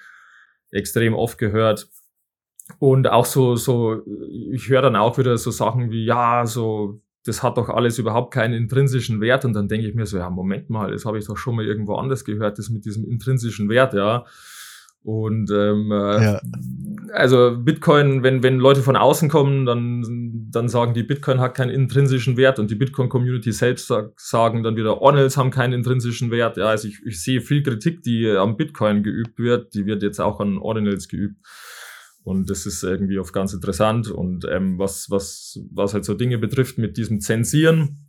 [0.73, 1.89] extrem oft gehört.
[2.81, 4.03] Und auch so, so,
[4.51, 8.35] ich höre dann auch wieder so Sachen wie, ja, so, das hat doch alles überhaupt
[8.35, 9.45] keinen intrinsischen Wert.
[9.45, 11.65] Und dann denke ich mir so, ja, Moment mal, das habe ich doch schon mal
[11.65, 14.27] irgendwo anders gehört, das mit diesem intrinsischen Wert, ja.
[15.09, 16.41] Und ähm, äh, ja.
[17.15, 20.05] also Bitcoin, wenn, wenn Leute von außen kommen, dann,
[20.51, 24.77] dann sagen die, Bitcoin hat keinen intrinsischen Wert und die Bitcoin-Community selbst sag, sagen dann
[24.77, 26.59] wieder, Ordinals haben keinen intrinsischen Wert.
[26.59, 30.21] Ja, also ich, ich sehe viel Kritik, die am Bitcoin geübt wird, die wird jetzt
[30.21, 31.39] auch an Ordinals geübt.
[32.23, 34.11] Und das ist irgendwie oft ganz interessant.
[34.11, 38.08] Und ähm, was, was, was halt so Dinge betrifft mit diesem Zensieren,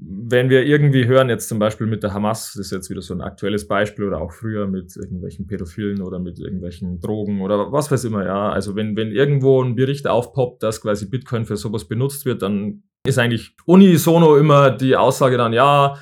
[0.00, 3.14] wenn wir irgendwie hören, jetzt zum Beispiel mit der Hamas, das ist jetzt wieder so
[3.14, 7.90] ein aktuelles Beispiel oder auch früher mit irgendwelchen Pädophilen oder mit irgendwelchen Drogen oder was
[7.90, 8.50] weiß immer, ja.
[8.50, 12.84] Also wenn, wenn irgendwo ein Bericht aufpoppt, dass quasi Bitcoin für sowas benutzt wird, dann
[13.04, 15.96] ist eigentlich unisono immer die Aussage dann, ja,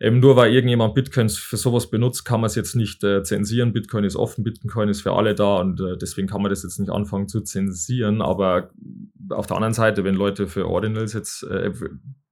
[0.00, 3.74] eben nur weil irgendjemand Bitcoin für sowas benutzt, kann man es jetzt nicht äh, zensieren.
[3.74, 6.78] Bitcoin ist offen, Bitcoin ist für alle da und äh, deswegen kann man das jetzt
[6.78, 8.22] nicht anfangen zu zensieren.
[8.22, 8.70] Aber
[9.28, 11.70] auf der anderen Seite, wenn Leute für Ordinals jetzt äh,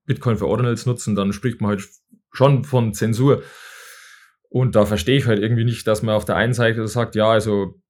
[0.07, 1.89] Bitcoin für Ordinals nutzen, dann spricht man halt
[2.33, 3.43] schon von Zensur.
[4.49, 7.29] Und da verstehe ich halt irgendwie nicht, dass man auf der einen Seite sagt, ja,
[7.31, 7.81] also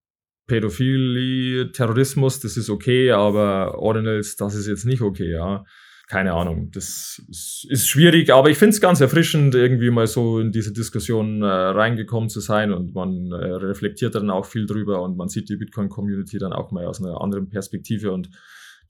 [0.47, 5.65] Pädophilie, Terrorismus, das ist okay, aber Ordinals, das ist jetzt nicht okay, ja.
[6.07, 10.53] Keine Ahnung, das ist, schwierig, aber ich finde es ganz erfrischend, irgendwie mal so in
[10.53, 15.17] diese Diskussion äh, reingekommen zu sein und man äh, reflektiert dann auch viel drüber und
[15.17, 18.29] man sieht die Bitcoin-Community dann auch mal aus einer anderen Perspektive und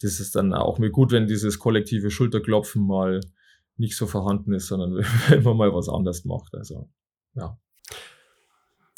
[0.00, 3.20] das ist dann auch mir gut, wenn dieses kollektive Schulterklopfen mal
[3.76, 6.54] nicht so vorhanden ist, sondern wenn man mal was anderes macht.
[6.54, 6.88] Also,
[7.34, 7.58] ja.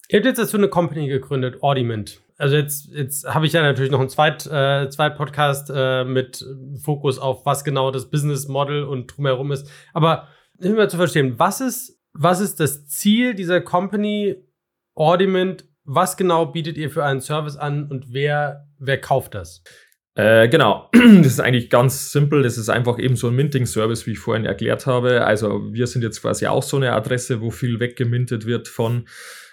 [0.09, 2.21] Ihr habt jetzt dazu eine Company gegründet, Audiment.
[2.39, 6.45] Also jetzt, jetzt habe ich ja natürlich noch einen Zweit, äh, Zweit-Podcast äh, mit
[6.83, 9.69] Fokus auf, was genau das Business Model und drumherum ist.
[9.95, 10.29] Aber
[10.63, 14.37] um mal zu verstehen, was ist, was ist das Ziel dieser Company
[14.95, 15.67] Audiment?
[15.85, 19.63] Was genau bietet ihr für einen Service an und wer, wer kauft das?
[20.17, 22.43] Äh, genau, das ist eigentlich ganz simpel.
[22.43, 25.27] Das ist einfach eben so ein Minting-Service, wie ich vorhin erklärt habe.
[25.27, 29.07] Also wir sind jetzt quasi auch so eine Adresse, wo viel weggemintet wird von,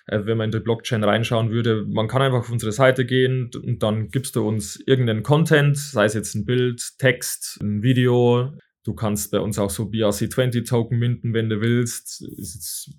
[0.07, 1.85] äh, wenn man in die Blockchain reinschauen würde.
[1.85, 6.05] Man kann einfach auf unsere Seite gehen und dann gibst du uns irgendeinen Content, sei
[6.05, 8.53] es jetzt ein Bild, Text, ein Video,
[8.85, 12.21] Du kannst bei uns auch so BRC20-Token minten, wenn du willst.
[12.37, 12.91] Jetzt,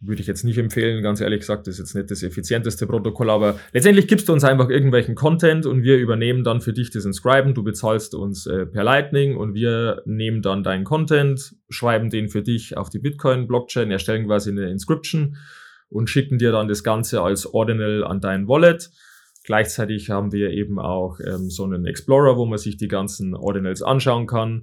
[0.00, 3.28] würde ich jetzt nicht empfehlen, ganz ehrlich gesagt, das ist jetzt nicht das effizienteste Protokoll,
[3.28, 7.04] aber letztendlich gibst du uns einfach irgendwelchen Content und wir übernehmen dann für dich das
[7.04, 7.52] Inscriben.
[7.52, 12.42] Du bezahlst uns äh, per Lightning und wir nehmen dann deinen Content, schreiben den für
[12.42, 15.36] dich auf die Bitcoin-Blockchain, erstellen quasi eine Inscription
[15.90, 18.90] und schicken dir dann das Ganze als Ordinal an dein Wallet.
[19.44, 23.82] Gleichzeitig haben wir eben auch ähm, so einen Explorer, wo man sich die ganzen Ordinals
[23.82, 24.62] anschauen kann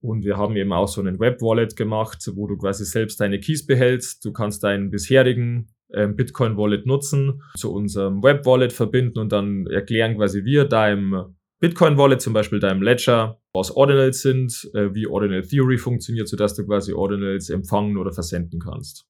[0.00, 3.66] und wir haben eben auch so einen Web-Wallet gemacht, wo du quasi selbst deine Keys
[3.66, 4.24] behältst.
[4.24, 10.44] Du kannst deinen bisherigen ähm, Bitcoin-Wallet nutzen, zu unserem Web-Wallet verbinden und dann erklären quasi
[10.44, 16.28] wir deinem Bitcoin-Wallet, zum Beispiel deinem Ledger, was Ordinals sind, äh, wie Ordinal Theory funktioniert,
[16.28, 19.06] sodass du quasi Ordinals empfangen oder versenden kannst.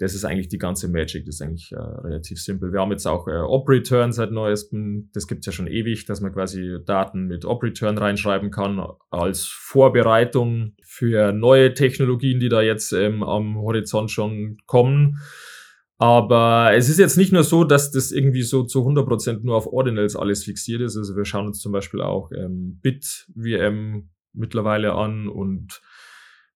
[0.00, 2.72] Das ist eigentlich die ganze Magic, das ist eigentlich äh, relativ simpel.
[2.72, 6.32] Wir haben jetzt auch äh, Op-Return seit neuestem, das gibt's ja schon ewig, dass man
[6.32, 13.22] quasi Daten mit Op-Return reinschreiben kann als Vorbereitung für neue Technologien, die da jetzt ähm,
[13.22, 15.18] am Horizont schon kommen.
[15.98, 19.66] Aber es ist jetzt nicht nur so, dass das irgendwie so zu 100% nur auf
[19.66, 20.96] Ordinals alles fixiert ist.
[20.96, 25.82] Also wir schauen uns zum Beispiel auch ähm, Bit-VM mittlerweile an und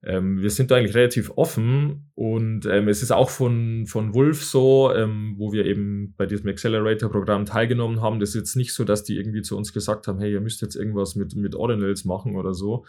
[0.06, 4.44] ähm, wir sind da eigentlich relativ offen und ähm, es ist auch von, von Wolf
[4.44, 8.20] so, ähm, wo wir eben bei diesem Accelerator-Programm teilgenommen haben.
[8.20, 10.60] Das ist jetzt nicht so, dass die irgendwie zu uns gesagt haben, hey, ihr müsst
[10.60, 12.84] jetzt irgendwas mit, mit Ordinals machen oder so,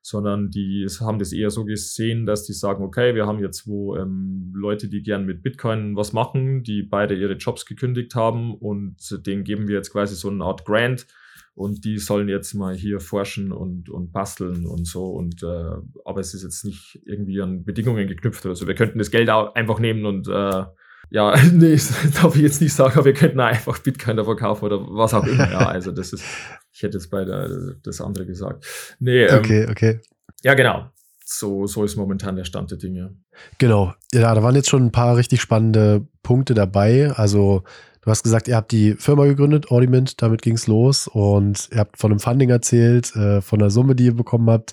[0.00, 3.96] sondern die haben das eher so gesehen, dass die sagen, okay, wir haben jetzt wo
[3.96, 8.96] ähm, Leute, die gern mit Bitcoin was machen, die beide ihre Jobs gekündigt haben und
[9.26, 11.06] denen geben wir jetzt quasi so eine Art Grant
[11.54, 15.06] und die sollen jetzt mal hier forschen und, und basteln und so.
[15.06, 15.70] Und äh,
[16.04, 18.66] aber es ist jetzt nicht irgendwie an Bedingungen geknüpft oder so.
[18.66, 20.64] Wir könnten das Geld auch einfach nehmen und äh,
[21.10, 24.64] ja, nee, das darf ich jetzt nicht sagen, aber wir könnten einfach Bitcoin davon kaufen
[24.64, 25.50] oder was auch immer.
[25.50, 26.24] Ja, also das ist,
[26.72, 28.64] ich hätte jetzt bei der, das andere gesagt.
[28.98, 30.00] Nee, ähm, okay, okay.
[30.42, 30.90] Ja, genau.
[31.24, 33.16] So, so ist momentan der Stand der Dinge.
[33.58, 33.92] Genau.
[34.12, 37.12] Ja, da waren jetzt schon ein paar richtig spannende Punkte dabei.
[37.12, 37.62] Also
[38.02, 41.06] Du hast gesagt, ihr habt die Firma gegründet, Audiment, damit ging's los.
[41.06, 44.72] Und ihr habt von einem Funding erzählt, äh, von der Summe, die ihr bekommen habt,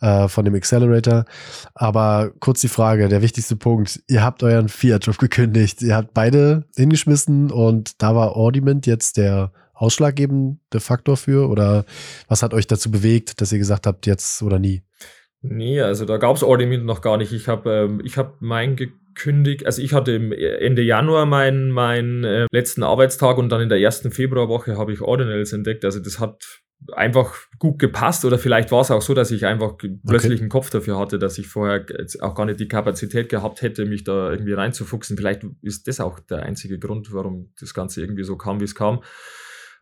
[0.00, 1.24] äh, von dem Accelerator.
[1.74, 6.64] Aber kurz die Frage, der wichtigste Punkt, ihr habt euren Fiat-Job gekündigt, ihr habt beide
[6.76, 7.52] hingeschmissen.
[7.52, 11.48] Und da war Audiment jetzt der ausschlaggebende Faktor für?
[11.48, 11.84] Oder
[12.28, 14.82] was hat euch dazu bewegt, dass ihr gesagt habt, jetzt oder nie?
[15.42, 17.32] Nee, also da gab's Audiment noch gar nicht.
[17.32, 18.76] Ich habe ähm, ich hab mein
[19.14, 19.66] gekündigt.
[19.66, 23.80] Also ich hatte im Ende Januar meinen mein, äh, letzten Arbeitstag und dann in der
[23.80, 25.84] ersten Februarwoche habe ich Ordinals entdeckt.
[25.84, 29.76] Also das hat einfach gut gepasst oder vielleicht war es auch so, dass ich einfach
[30.06, 30.40] plötzlich okay.
[30.40, 31.86] einen Kopf dafür hatte, dass ich vorher
[32.20, 35.16] auch gar nicht die Kapazität gehabt hätte, mich da irgendwie reinzufuchsen.
[35.16, 38.74] Vielleicht ist das auch der einzige Grund, warum das Ganze irgendwie so kam, wie es
[38.74, 39.02] kam.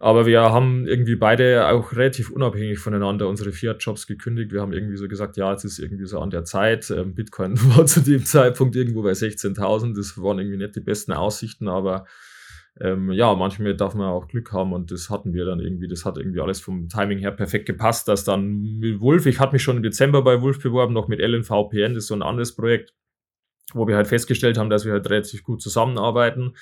[0.02, 4.50] Aber wir haben irgendwie beide auch relativ unabhängig voneinander unsere Fiat-Jobs gekündigt.
[4.50, 6.90] Wir haben irgendwie so gesagt, ja, es ist irgendwie so an der Zeit.
[6.90, 9.94] Ähm, Bitcoin war zu dem Zeitpunkt irgendwo bei 16.000.
[9.94, 12.04] Das waren irgendwie nicht die besten Aussichten, aber
[12.80, 15.86] ähm, ja, manchmal darf man auch Glück haben und das hatten wir dann irgendwie.
[15.86, 19.52] Das hat irgendwie alles vom Timing her perfekt gepasst, dass dann mit Wolf, ich hatte
[19.52, 22.56] mich schon im Dezember bei Wolf beworben, noch mit LNVPN, das ist so ein anderes
[22.56, 22.92] Projekt,
[23.72, 26.56] wo wir halt festgestellt haben, dass wir halt relativ gut zusammenarbeiten.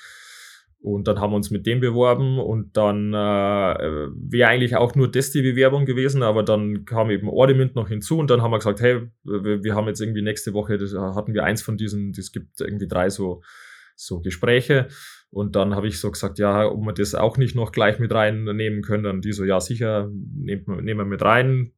[0.81, 5.11] Und dann haben wir uns mit dem beworben und dann äh, wäre eigentlich auch nur
[5.11, 8.57] das die Bewerbung gewesen, aber dann kam eben Ordiment noch hinzu und dann haben wir
[8.57, 12.13] gesagt, hey, wir, wir haben jetzt irgendwie nächste Woche, das hatten wir eins von diesen,
[12.17, 13.43] es gibt irgendwie drei so,
[13.95, 14.87] so Gespräche.
[15.29, 18.11] Und dann habe ich so gesagt, ja, ob wir das auch nicht noch gleich mit
[18.11, 21.73] reinnehmen können, dann die so, ja sicher, nehmen wir, wir mit rein,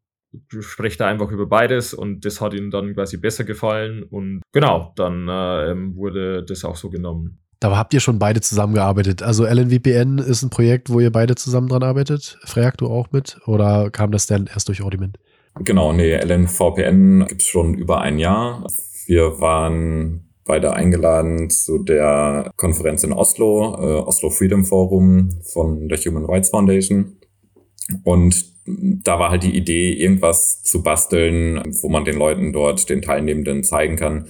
[0.60, 1.94] sprecht da einfach über beides.
[1.94, 4.04] Und das hat ihnen dann quasi besser gefallen.
[4.04, 7.43] Und genau, dann äh, ähm, wurde das auch so genommen.
[7.64, 9.24] Da habt ihr schon beide zusammengearbeitet.
[9.24, 12.38] Also LNVPN ist ein Projekt, wo ihr beide zusammen dran arbeitet.
[12.44, 13.40] Freak, du auch mit?
[13.46, 15.18] Oder kam das dann erst durch Audiment?
[15.62, 18.68] Genau, nee, LNVPN gibt es schon über ein Jahr.
[19.06, 25.98] Wir waren beide eingeladen zu der Konferenz in Oslo, äh, Oslo Freedom Forum von der
[26.00, 27.16] Human Rights Foundation.
[28.04, 33.02] Und da war halt die Idee, irgendwas zu basteln, wo man den Leuten dort, den
[33.02, 34.28] Teilnehmenden zeigen kann,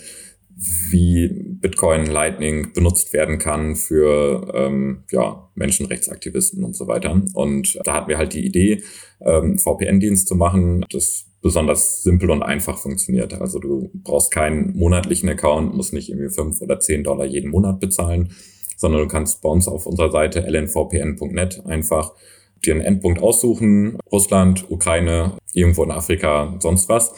[0.56, 1.30] wie
[1.62, 7.22] Bitcoin Lightning benutzt werden kann für ähm, ja, Menschenrechtsaktivisten und so weiter.
[7.34, 8.84] Und da hatten wir halt die Idee,
[9.22, 13.34] ähm, VPN-Dienst zu machen, das besonders simpel und einfach funktioniert.
[13.40, 17.80] Also du brauchst keinen monatlichen Account, musst nicht irgendwie fünf oder zehn Dollar jeden Monat
[17.80, 18.32] bezahlen,
[18.78, 22.14] sondern du kannst bei uns auf unserer Seite lnvpn.net einfach
[22.66, 27.14] dir einen Endpunkt aussuchen, Russland, Ukraine, irgendwo in Afrika, sonst was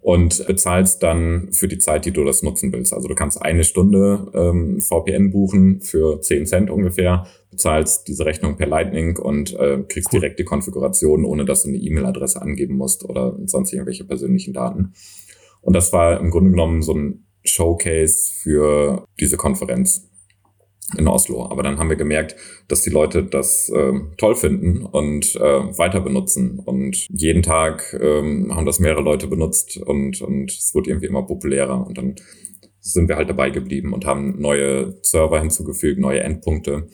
[0.00, 2.92] und bezahlst dann für die Zeit, die du das nutzen willst.
[2.92, 8.56] Also du kannst eine Stunde ähm, VPN buchen für 10 Cent ungefähr, bezahlst diese Rechnung
[8.56, 10.20] per Lightning und äh, kriegst cool.
[10.20, 14.94] direkt die Konfiguration, ohne dass du eine E-Mail-Adresse angeben musst oder sonst irgendwelche persönlichen Daten.
[15.60, 20.09] Und das war im Grunde genommen so ein Showcase für diese Konferenz
[20.96, 21.46] in Oslo.
[21.50, 22.36] Aber dann haben wir gemerkt,
[22.68, 26.58] dass die Leute das äh, toll finden und äh, weiter benutzen.
[26.58, 31.26] Und jeden Tag ähm, haben das mehrere Leute benutzt und, und es wurde irgendwie immer
[31.26, 31.86] populärer.
[31.86, 32.14] Und dann
[32.80, 36.88] sind wir halt dabei geblieben und haben neue Server hinzugefügt, neue Endpunkte.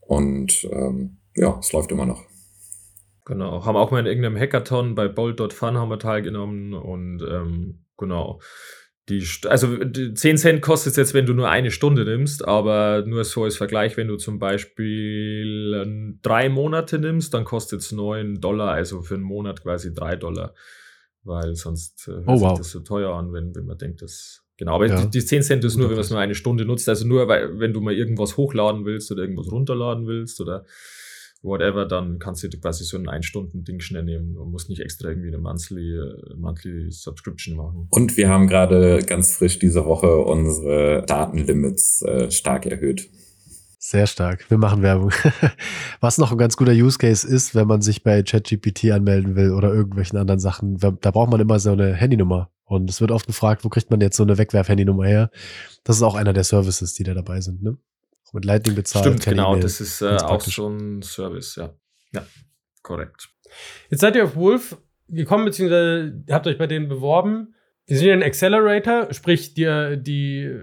[0.00, 2.22] Und ähm, ja, es läuft immer noch.
[3.24, 8.40] Genau, haben auch mal in irgendeinem Hackathon bei Bolt.fun haben wir teilgenommen und ähm, genau
[9.08, 13.04] die, also die 10 Cent kostet es jetzt, wenn du nur eine Stunde nimmst, aber
[13.06, 17.92] nur so als Vergleich, wenn du zum Beispiel ähm, drei Monate nimmst, dann kostet es
[17.92, 20.54] 9 Dollar, also für einen Monat quasi 3 Dollar.
[21.22, 22.50] Weil sonst äh, hört oh, wow.
[22.50, 25.02] sich das so teuer an, wenn, wenn man denkt, dass Genau, aber Ja.
[25.02, 26.88] die, die 10 Cent ist nur, wenn man es nur eine Stunde nutzt.
[26.88, 30.64] Also nur, weil, wenn du mal irgendwas hochladen willst oder irgendwas runterladen willst oder
[31.44, 35.08] whatever, dann kannst du dir quasi so ein Ein-Stunden-Ding schnell nehmen und musst nicht extra
[35.08, 37.86] irgendwie eine monthly, äh, monthly Subscription machen.
[37.90, 43.08] Und wir haben gerade ganz frisch diese Woche unsere Datenlimits äh, stark erhöht.
[43.78, 44.50] Sehr stark.
[44.50, 45.12] Wir machen Werbung.
[46.00, 49.52] Was noch ein ganz guter Use Case ist, wenn man sich bei ChatGPT anmelden will
[49.52, 52.50] oder irgendwelchen anderen Sachen, da braucht man immer so eine Handynummer.
[52.64, 55.30] Und es wird oft gefragt, wo kriegt man jetzt so eine Wegwerf-Handynummer her?
[55.84, 57.76] Das ist auch einer der Services, die da dabei sind, ne?
[58.34, 59.04] Mit Lightning bezahlt.
[59.04, 59.62] Stimmt, genau, E-Mail.
[59.62, 61.72] das ist äh, auch so ein Service, ja.
[62.12, 62.26] Ja,
[62.82, 63.28] korrekt.
[63.90, 64.76] Jetzt seid ihr auf Wolf
[65.08, 67.54] gekommen, beziehungsweise habt euch bei denen beworben.
[67.88, 70.58] Die sind ja ein Accelerator, sprich, die, die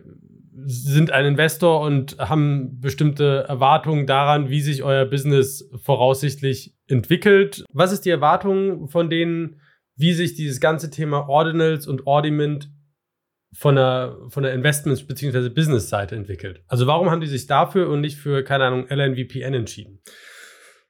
[0.66, 7.64] sind ein Investor und haben bestimmte Erwartungen daran, wie sich euer Business voraussichtlich entwickelt.
[7.72, 9.62] Was ist die Erwartung von denen,
[9.96, 12.70] wie sich dieses ganze Thema Ordinals und Ordiment
[13.54, 15.50] von der, von der Investments- bzw.
[15.50, 16.62] Business-Seite entwickelt?
[16.68, 20.00] Also warum haben die sich dafür und nicht für, keine Ahnung, LNVPN entschieden?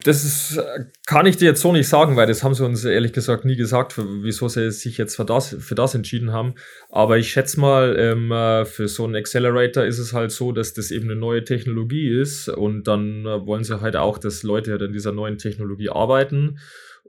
[0.03, 0.59] Das ist,
[1.05, 3.55] kann ich dir jetzt so nicht sagen, weil das haben sie uns ehrlich gesagt nie
[3.55, 6.55] gesagt, für, wieso sie sich jetzt für das, für das entschieden haben.
[6.89, 10.73] Aber ich schätze mal, ähm, äh, für so einen Accelerator ist es halt so, dass
[10.73, 14.71] das eben eine neue Technologie ist und dann äh, wollen sie halt auch, dass Leute
[14.71, 16.57] halt an dieser neuen Technologie arbeiten.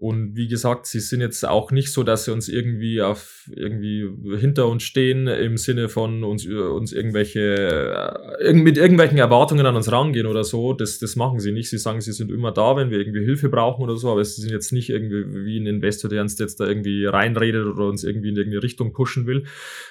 [0.02, 4.10] Und wie gesagt, sie sind jetzt auch nicht so, dass sie uns irgendwie auf irgendwie
[4.36, 9.92] hinter uns stehen im Sinne von uns, uns irgendwelche äh, mit irgendwelchen Erwartungen an uns
[9.92, 10.72] rangehen oder so.
[10.72, 11.70] Das, das machen sie nicht.
[11.70, 14.42] Sie sagen, sie sind immer da, wenn wir irgendwie Hilfe brauchen oder so, aber sie
[14.42, 18.02] sind jetzt nicht irgendwie wie ein Investor, der uns jetzt da irgendwie reinredet oder uns
[18.02, 19.44] irgendwie in irgendeine Richtung pushen will.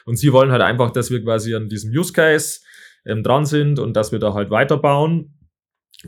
[0.04, 2.60] Und sie wollen halt einfach, dass wir quasi an diesem Use Case
[3.06, 5.41] ähm, dran sind und dass wir da halt weiterbauen.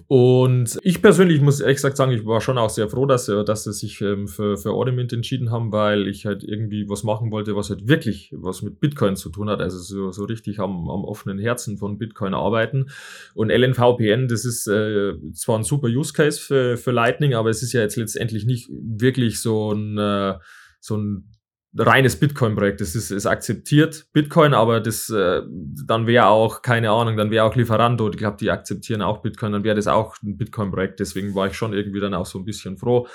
[0.08, 3.44] Und ich persönlich muss ehrlich gesagt sagen, ich war schon auch sehr froh, dass, sie-
[3.44, 7.32] dass sie sich ähm, für, für Audiment entschieden haben, weil ich halt irgendwie was machen
[7.32, 10.90] wollte, was halt wirklich was mit Bitcoin zu tun hat, also so, so richtig am,
[10.90, 12.88] am offenen Herzen von Bitcoin arbeiten.
[13.36, 17.62] Und LNVPN, das ist äh, zwar ein super Use Case für, für Lightning, aber es
[17.62, 20.36] ist ja jetzt letztendlich nicht wirklich so ein, äh,
[20.80, 21.30] so ein
[21.78, 22.82] reines Bitcoin-Projekt.
[22.82, 25.42] Das ist, ist akzeptiert Bitcoin, aber das äh,
[25.86, 29.52] dann wäre auch, keine Ahnung, dann wäre auch Lieferando, ich glaube, die akzeptieren auch Bitcoin,
[29.52, 31.00] dann wäre das auch ein Bitcoin-Projekt.
[31.00, 33.08] Deswegen war ich schon irgendwie dann auch so ein bisschen froh,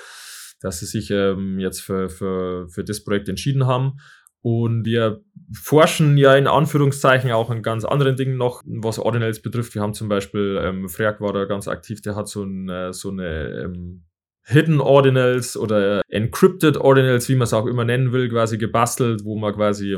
[0.61, 3.99] dass sie sich ähm, jetzt für, für, für das Projekt entschieden haben.
[4.41, 5.21] Und wir
[5.53, 9.75] forschen ja in Anführungszeichen auch an ganz anderen Dingen noch, was Ordinals betrifft.
[9.75, 12.93] Wir haben zum Beispiel, ähm, Freak war da ganz aktiv, der hat so, ein, äh,
[12.93, 14.05] so eine ähm,
[14.49, 19.37] Hidden Ordinals oder Encrypted Ordinals, wie man es auch immer nennen will, quasi gebastelt, wo
[19.37, 19.97] man quasi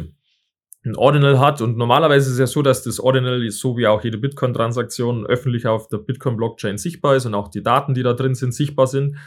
[0.84, 1.62] ein Ordinal hat.
[1.62, 5.68] Und normalerweise ist es ja so, dass das Ordinal, so wie auch jede Bitcoin-Transaktion, öffentlich
[5.68, 9.18] auf der Bitcoin-Blockchain sichtbar ist und auch die Daten, die da drin sind, sichtbar sind.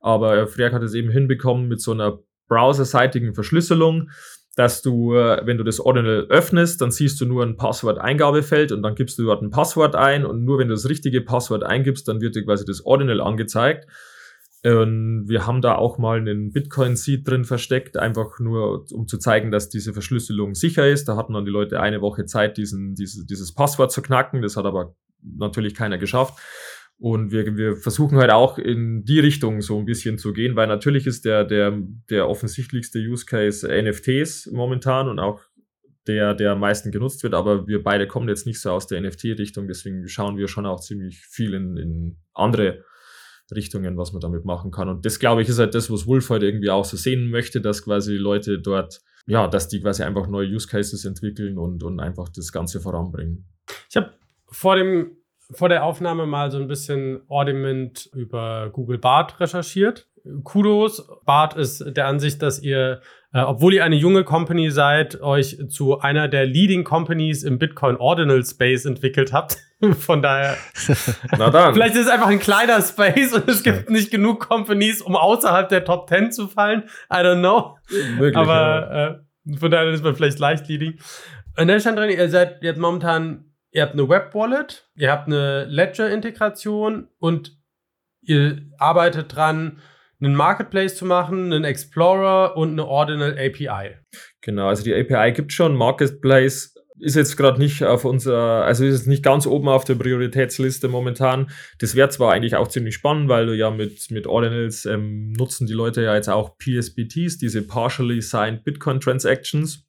[0.00, 4.10] Aber Freak hat es eben hinbekommen mit so einer browserseitigen Verschlüsselung,
[4.56, 8.82] dass du, äh, wenn du das Ordinal öffnest, dann siehst du nur ein Passwort-Eingabefeld und
[8.82, 12.08] dann gibst du dort ein Passwort ein und nur wenn du das richtige Passwort eingibst,
[12.08, 13.86] dann wird dir quasi das Ordinal angezeigt.
[14.62, 19.50] Und wir haben da auch mal einen Bitcoin-Seed drin versteckt, einfach nur, um zu zeigen,
[19.50, 21.06] dass diese Verschlüsselung sicher ist.
[21.06, 24.42] Da hatten dann die Leute eine Woche Zeit, diesen, diese, dieses Passwort zu knacken.
[24.42, 26.38] Das hat aber natürlich keiner geschafft.
[26.98, 30.66] Und wir, wir versuchen halt auch in die Richtung so ein bisschen zu gehen, weil
[30.66, 31.78] natürlich ist der, der,
[32.10, 35.40] der offensichtlichste Use Case NFTs momentan und auch
[36.06, 39.00] der, der am meisten genutzt wird, aber wir beide kommen jetzt nicht so aus der
[39.00, 42.84] NFT-Richtung, deswegen schauen wir schon auch ziemlich viel in, in andere
[43.52, 44.88] Richtungen, was man damit machen kann.
[44.88, 47.60] Und das, glaube ich, ist halt das, was Wolf heute irgendwie auch so sehen möchte,
[47.60, 52.00] dass quasi Leute dort, ja, dass die quasi einfach neue Use Cases entwickeln und, und
[52.00, 53.46] einfach das Ganze voranbringen.
[53.88, 54.12] Ich habe
[54.50, 55.16] vor dem
[55.52, 60.06] vor der Aufnahme mal so ein bisschen Ordiment über Google Bart recherchiert.
[60.44, 61.08] Kudos.
[61.24, 63.00] Bart ist der Ansicht, dass ihr,
[63.32, 67.96] äh, obwohl ihr eine junge Company seid, euch zu einer der Leading Companies im Bitcoin
[67.96, 69.56] Ordinal Space entwickelt habt.
[69.98, 70.56] Von daher,
[71.38, 71.72] Na dann.
[71.72, 75.68] vielleicht ist es einfach ein kleiner Space und es gibt nicht genug Companies, um außerhalb
[75.68, 76.84] der Top 10 zu fallen.
[77.10, 77.76] I don't know.
[78.18, 78.40] Möglich, ja.
[78.40, 80.98] Aber äh, von daher ist man vielleicht leicht leading.
[81.56, 85.64] Und da stand drin, ihr seid jetzt momentan, ihr habt eine Web-Wallet, ihr habt eine
[85.64, 87.56] Ledger-Integration und
[88.22, 89.78] ihr arbeitet dran,
[90.20, 93.96] einen Marketplace zu machen, einen Explorer und eine Ordinal API.
[94.42, 98.98] Genau, also die API gibt schon, Marketplace ist jetzt gerade nicht auf unserer, also ist
[98.98, 101.50] jetzt nicht ganz oben auf der Prioritätsliste momentan.
[101.78, 105.66] Das wäre zwar eigentlich auch ziemlich spannend, weil du ja mit, mit Ordinals ähm, nutzen
[105.66, 109.86] die Leute ja jetzt auch PSBTs, diese Partially Signed Bitcoin Transactions.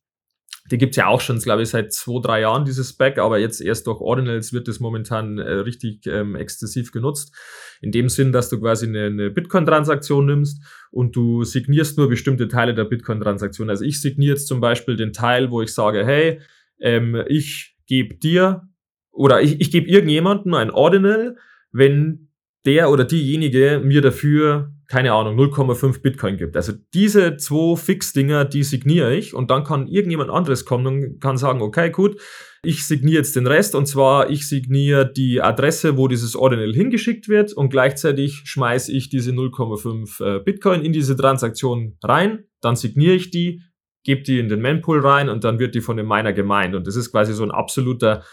[0.70, 3.62] Die gibt's ja auch schon, glaube ich, seit zwei, drei Jahren, dieses Spec, aber jetzt
[3.62, 7.36] erst durch Ordinals wird das momentan äh, richtig ähm, exzessiv genutzt.
[7.82, 12.47] In dem Sinn, dass du quasi eine, eine Bitcoin-Transaktion nimmst und du signierst nur bestimmte
[12.47, 13.70] Teile der Bitcoin-Transaktion.
[13.70, 16.39] Also ich signiere jetzt zum Beispiel den Teil, wo ich sage, hey,
[16.80, 18.68] ähm, ich gebe dir
[19.12, 21.38] oder ich, ich gebe irgendjemandem ein Ordinal,
[21.72, 22.30] wenn
[22.66, 26.58] der oder diejenige mir dafür, keine Ahnung, 0,5 Bitcoin gibt.
[26.58, 31.38] Also diese zwei Fix-Dinger, die signiere ich und dann kann irgendjemand anderes kommen und kann
[31.38, 32.20] sagen, okay, gut,
[32.62, 37.30] ich signiere jetzt den Rest und zwar ich signiere die Adresse, wo dieses Ordinal hingeschickt
[37.30, 43.16] wird und gleichzeitig schmeiße ich diese 0,5 äh, Bitcoin in diese Transaktion rein, dann signiere
[43.16, 43.62] ich die,
[44.04, 46.86] gebe die in den Mempool rein und dann wird die von dem Miner gemeint und
[46.86, 48.26] das ist quasi so ein absoluter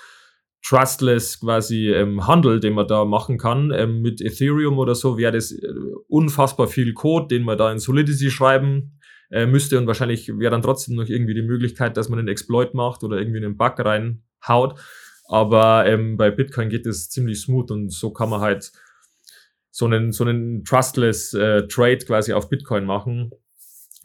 [0.64, 3.70] trustless quasi ähm, Handel, den man da machen kann.
[3.70, 5.66] Ähm, mit Ethereum oder so wäre das äh,
[6.08, 8.98] unfassbar viel Code, den man da in Solidity schreiben
[9.30, 12.74] äh, müsste und wahrscheinlich wäre dann trotzdem noch irgendwie die Möglichkeit, dass man einen Exploit
[12.74, 14.78] macht oder irgendwie einen Bug reinhaut.
[15.26, 18.72] Aber ähm, bei Bitcoin geht es ziemlich smooth und so kann man halt
[19.70, 23.30] so einen, so einen trustless äh, Trade quasi auf Bitcoin machen.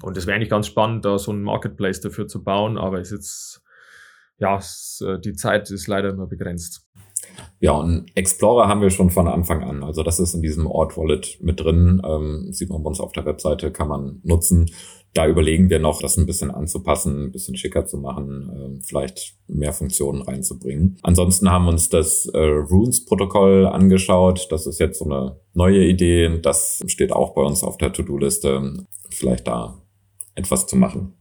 [0.02, 3.12] Und das wäre eigentlich ganz spannend, da so einen Marketplace dafür zu bauen, aber ist
[3.12, 3.63] jetzt
[4.38, 6.86] ja, es, äh, die Zeit ist leider immer begrenzt.
[7.60, 9.84] Ja, und Explorer haben wir schon von Anfang an.
[9.84, 12.02] Also das ist in diesem Ort Wallet mit drin.
[12.06, 14.70] Ähm, sieht man bei uns auf der Webseite, kann man nutzen.
[15.14, 19.38] Da überlegen wir noch, das ein bisschen anzupassen, ein bisschen schicker zu machen, äh, vielleicht
[19.48, 20.98] mehr Funktionen reinzubringen.
[21.04, 24.48] Ansonsten haben wir uns das äh, Runes-Protokoll angeschaut.
[24.50, 26.40] Das ist jetzt so eine neue Idee.
[26.42, 28.86] Das steht auch bei uns auf der To-Do-Liste.
[29.10, 29.82] Vielleicht da
[30.36, 31.14] etwas zu machen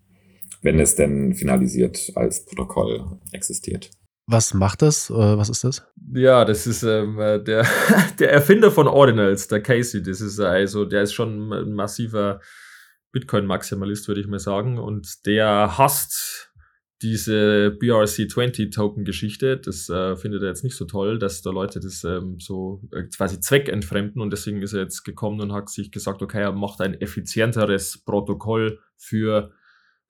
[0.63, 3.91] wenn es denn finalisiert als Protokoll existiert.
[4.27, 5.11] Was macht das?
[5.11, 5.87] Äh, was ist das?
[6.15, 7.67] Ja, das ist ähm, äh, der,
[8.19, 10.03] der Erfinder von Ordinals, der Casey.
[10.03, 12.41] Das ist also, der ist schon ein massiver
[13.11, 14.79] Bitcoin-Maximalist, würde ich mal sagen.
[14.79, 16.53] Und der hasst
[17.03, 19.59] diese BRC20-Token-Geschichte.
[19.59, 23.03] Das äh, findet er jetzt nicht so toll, dass da Leute das ähm, so äh,
[23.15, 24.23] quasi zweckentfremden.
[24.23, 28.05] Und deswegen ist er jetzt gekommen und hat sich gesagt, okay, er macht ein effizienteres
[28.05, 29.53] Protokoll für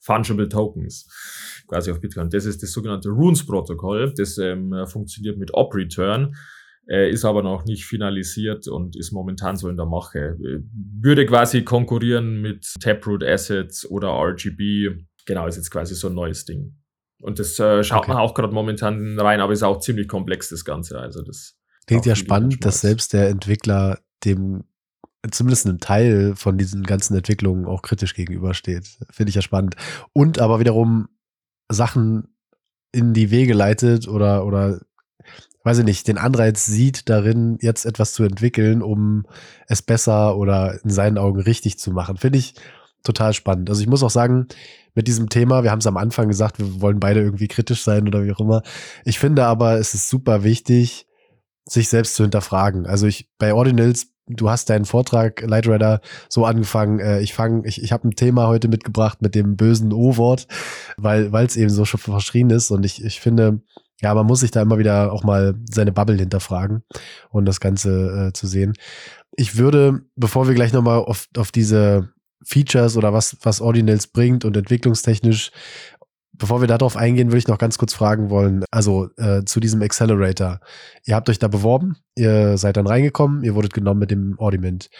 [0.02, 1.08] Fungible Tokens
[1.68, 2.28] quasi auf Bitcoin.
[2.28, 4.12] Das ist das sogenannte Runes-Protokoll.
[4.16, 6.34] Das ähm, funktioniert mit Op-Return,
[6.88, 10.36] äh, ist aber noch nicht finalisiert und ist momentan so in der Mache.
[10.40, 15.04] Würde quasi konkurrieren mit Taproot Assets oder RGB.
[15.24, 16.76] Genau, ist jetzt quasi so ein neues Ding.
[17.20, 18.08] Und das äh, schaut okay.
[18.10, 20.98] man auch gerade momentan rein, aber ist auch ziemlich komplex, das Ganze.
[20.98, 24.64] Also das Klingt ja spannend, dass selbst der Entwickler dem
[25.30, 28.98] zumindest einem Teil von diesen ganzen Entwicklungen auch kritisch gegenübersteht.
[29.10, 29.76] Finde ich ja spannend.
[30.12, 31.08] Und aber wiederum
[31.70, 32.34] Sachen
[32.92, 34.80] in die Wege leitet oder, oder,
[35.64, 39.24] weiß ich nicht, den Anreiz sieht darin, jetzt etwas zu entwickeln, um
[39.66, 42.16] es besser oder in seinen Augen richtig zu machen.
[42.16, 42.54] Finde ich
[43.04, 43.70] total spannend.
[43.70, 44.48] Also ich muss auch sagen,
[44.94, 48.06] mit diesem Thema, wir haben es am Anfang gesagt, wir wollen beide irgendwie kritisch sein
[48.06, 48.62] oder wie auch immer.
[49.04, 51.06] Ich finde aber, es ist super wichtig,
[51.64, 52.86] sich selbst zu hinterfragen.
[52.86, 57.82] Also ich, bei Ordinals du hast deinen Vortrag, Lightrider, so angefangen, äh, ich fange, ich,
[57.82, 60.46] ich habe ein Thema heute mitgebracht mit dem bösen O-Wort,
[60.96, 63.62] weil es eben so verschrien ist und ich, ich finde,
[64.00, 66.82] ja, man muss sich da immer wieder auch mal seine Bubble hinterfragen
[67.30, 68.74] und das Ganze äh, zu sehen.
[69.36, 72.10] Ich würde, bevor wir gleich nochmal auf, auf diese
[72.44, 75.52] Features oder was, was Ordinals bringt und entwicklungstechnisch
[76.42, 79.80] Bevor wir darauf eingehen, würde ich noch ganz kurz fragen wollen, also äh, zu diesem
[79.80, 80.58] Accelerator.
[81.04, 84.90] Ihr habt euch da beworben, ihr seid dann reingekommen, ihr wurdet genommen mit dem Audiment.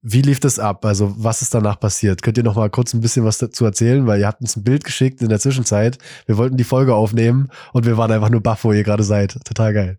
[0.00, 0.86] Wie lief das ab?
[0.86, 2.22] Also was ist danach passiert?
[2.22, 4.06] Könnt ihr noch mal kurz ein bisschen was dazu erzählen?
[4.06, 5.98] Weil ihr habt uns ein Bild geschickt in der Zwischenzeit.
[6.24, 9.44] Wir wollten die Folge aufnehmen und wir waren einfach nur baff, wo ihr gerade seid.
[9.44, 9.98] Total geil.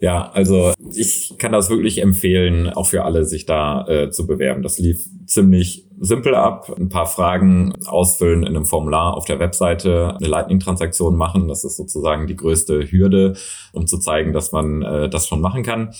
[0.00, 4.62] Ja, also ich kann das wirklich empfehlen, auch für alle, sich da äh, zu bewerben.
[4.62, 6.70] Das lief ziemlich simpel ab.
[6.76, 11.48] Ein paar Fragen ausfüllen in einem Formular auf der Webseite, eine Lightning-Transaktion machen.
[11.48, 13.34] Das ist sozusagen die größte Hürde,
[13.72, 15.94] um zu zeigen, dass man äh, das schon machen kann.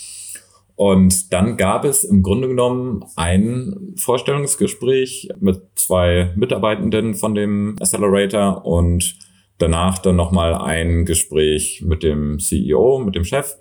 [0.76, 8.66] Und dann gab es im Grunde genommen ein Vorstellungsgespräch mit zwei Mitarbeitenden von dem Accelerator
[8.66, 9.16] und
[9.58, 13.54] danach dann nochmal ein Gespräch mit dem CEO, mit dem Chef.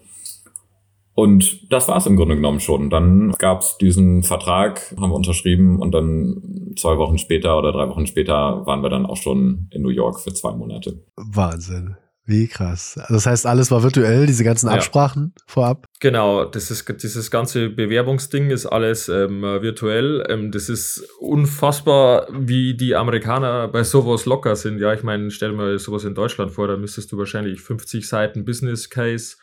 [1.15, 2.89] Und das war es im Grunde genommen schon.
[2.89, 7.87] Dann gab es diesen Vertrag, haben wir unterschrieben und dann zwei Wochen später oder drei
[7.87, 11.03] Wochen später waren wir dann auch schon in New York für zwei Monate.
[11.15, 11.97] Wahnsinn.
[12.25, 12.97] Wie krass.
[13.09, 15.43] Das heißt, alles war virtuell, diese ganzen Absprachen ja.
[15.45, 15.85] vorab?
[15.99, 20.25] Genau, das ist, dieses ganze Bewerbungsding ist alles ähm, virtuell.
[20.29, 24.79] Ähm, das ist unfassbar, wie die Amerikaner bei sowas locker sind.
[24.79, 28.45] Ja, ich meine, stell mir sowas in Deutschland vor, da müsstest du wahrscheinlich 50 Seiten
[28.45, 29.35] Business Case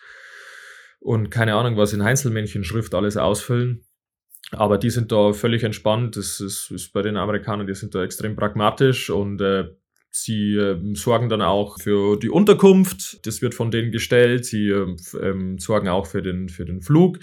[1.01, 3.84] und keine Ahnung, was in Einzelmännchenschrift alles ausfüllen.
[4.53, 6.16] Aber die sind da völlig entspannt.
[6.16, 9.68] Das ist, ist bei den Amerikanern, die sind da extrem pragmatisch und äh,
[10.12, 14.44] Sie äh, sorgen dann auch für die Unterkunft, das wird von denen gestellt.
[14.44, 17.20] Sie äh, ähm, sorgen auch für den, für den Flug.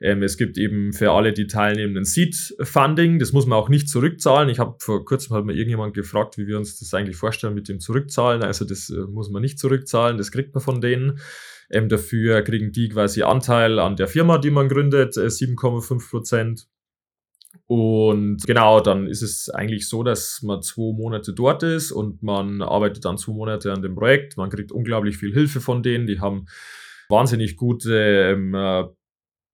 [0.00, 3.18] Ähm, es gibt eben für alle, die teilnehmen, ein Seed-Funding.
[3.18, 4.48] Das muss man auch nicht zurückzahlen.
[4.48, 7.68] Ich habe vor kurzem hat mir irgendjemand gefragt, wie wir uns das eigentlich vorstellen mit
[7.68, 8.42] dem Zurückzahlen.
[8.42, 11.18] Also das äh, muss man nicht zurückzahlen, das kriegt man von denen.
[11.70, 16.66] Ähm, dafür kriegen die quasi Anteil an der Firma, die man gründet, äh, 7,5 Prozent.
[17.66, 22.62] Und genau, dann ist es eigentlich so, dass man zwei Monate dort ist und man
[22.62, 24.36] arbeitet dann zwei Monate an dem Projekt.
[24.36, 26.06] Man kriegt unglaublich viel Hilfe von denen.
[26.06, 26.46] Die haben
[27.08, 28.84] wahnsinnig gute ähm, äh,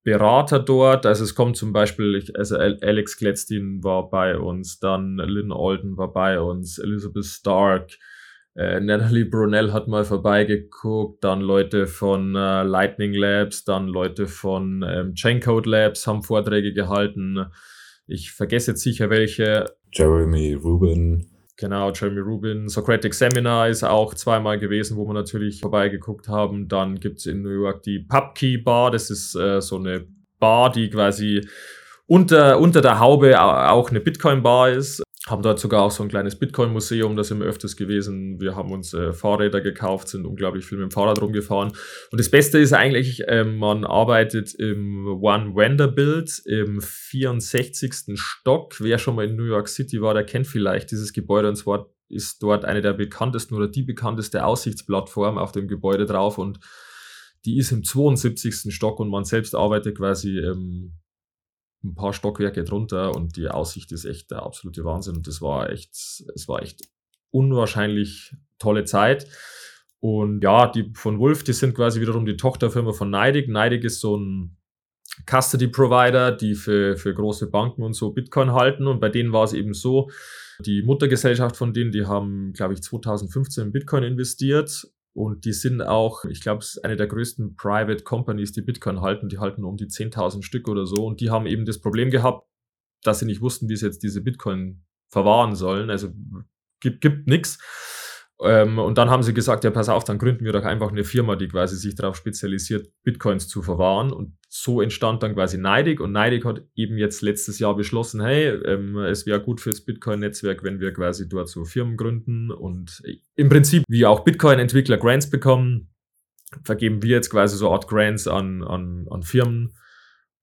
[0.03, 1.05] Berater dort.
[1.05, 6.12] Also es kommt zum Beispiel, also Alex Gladstein war bei uns, dann Lynn Alden war
[6.12, 7.99] bei uns, Elizabeth Stark,
[8.57, 14.83] äh, Natalie Brunel hat mal vorbeigeguckt, dann Leute von äh, Lightning Labs, dann Leute von
[14.89, 17.45] ähm, Chaincode Labs haben Vorträge gehalten.
[18.07, 19.67] Ich vergesse jetzt sicher welche.
[19.93, 21.27] Jeremy Rubin.
[21.59, 22.69] Genau, Jeremy Rubin.
[22.69, 26.67] Socratic Seminar ist auch zweimal gewesen, wo wir natürlich vorbeigeguckt haben.
[26.69, 28.91] Dann gibt's in New York die Pubkey Bar.
[28.91, 30.07] Das ist äh, so eine
[30.39, 31.47] Bar, die quasi
[32.07, 36.37] unter, unter der Haube auch eine Bitcoin-Bar ist haben dort sogar auch so ein kleines
[36.37, 38.41] Bitcoin-Museum, das sind wir öfters gewesen.
[38.41, 41.72] Wir haben uns äh, Fahrräder gekauft, sind unglaublich viel mit dem Fahrrad rumgefahren.
[42.12, 48.14] Und das Beste ist eigentlich, äh, man arbeitet im One Vanderbilt im 64.
[48.14, 48.81] Stock.
[48.81, 51.49] Wer schon mal in New York City war, der kennt vielleicht dieses Gebäude.
[51.49, 56.39] Und zwar ist dort eine der bekanntesten oder die bekannteste Aussichtsplattform auf dem Gebäude drauf.
[56.39, 56.61] Und
[57.45, 58.72] die ist im 72.
[58.72, 60.93] Stock und man selbst arbeitet quasi ähm,
[61.87, 65.16] ein paar Stockwerke drunter und die Aussicht ist echt der absolute Wahnsinn.
[65.16, 66.82] Und das war echt, es war echt
[67.30, 69.26] unwahrscheinlich tolle Zeit.
[70.01, 73.49] Und ja, die von Wolf, die sind quasi wiederum die Tochterfirma von Neidig.
[73.49, 74.57] Neidig ist so ein
[75.28, 78.87] Custody Provider, die für, für große Banken und so Bitcoin halten.
[78.87, 80.11] Und bei denen war es eben so,
[80.61, 84.87] die Muttergesellschaft von denen, die haben, glaube ich, 2015 in Bitcoin investiert
[85.17, 89.31] und die sind auch, ich glaube, eine der größten Private Companies, die Bitcoin halten.
[89.31, 91.07] Die halten um die 10.000 Stück oder so.
[91.07, 92.47] Und die haben eben das Problem gehabt,
[93.03, 95.89] dass sie nicht wussten, wie sie jetzt diese Bitcoin verwahren sollen.
[95.89, 96.11] Also
[96.81, 97.59] gibt, gibt nichts.
[98.43, 101.05] Ähm, und dann haben sie gesagt, ja, pass auf, dann gründen wir doch einfach eine
[101.05, 104.12] Firma, die quasi sich darauf spezialisiert, Bitcoins zu verwahren.
[104.12, 106.01] Und so entstand dann quasi Neidig.
[106.01, 110.63] Und Neidig hat eben jetzt letztes Jahr beschlossen, hey, ähm, es wäre gut fürs Bitcoin-Netzwerk,
[110.63, 112.51] wenn wir quasi dort so Firmen gründen.
[112.51, 113.03] Und
[113.35, 115.89] im Prinzip, wie auch Bitcoin-Entwickler Grants bekommen,
[116.63, 119.75] vergeben wir jetzt quasi so Art Grants an, an, an Firmen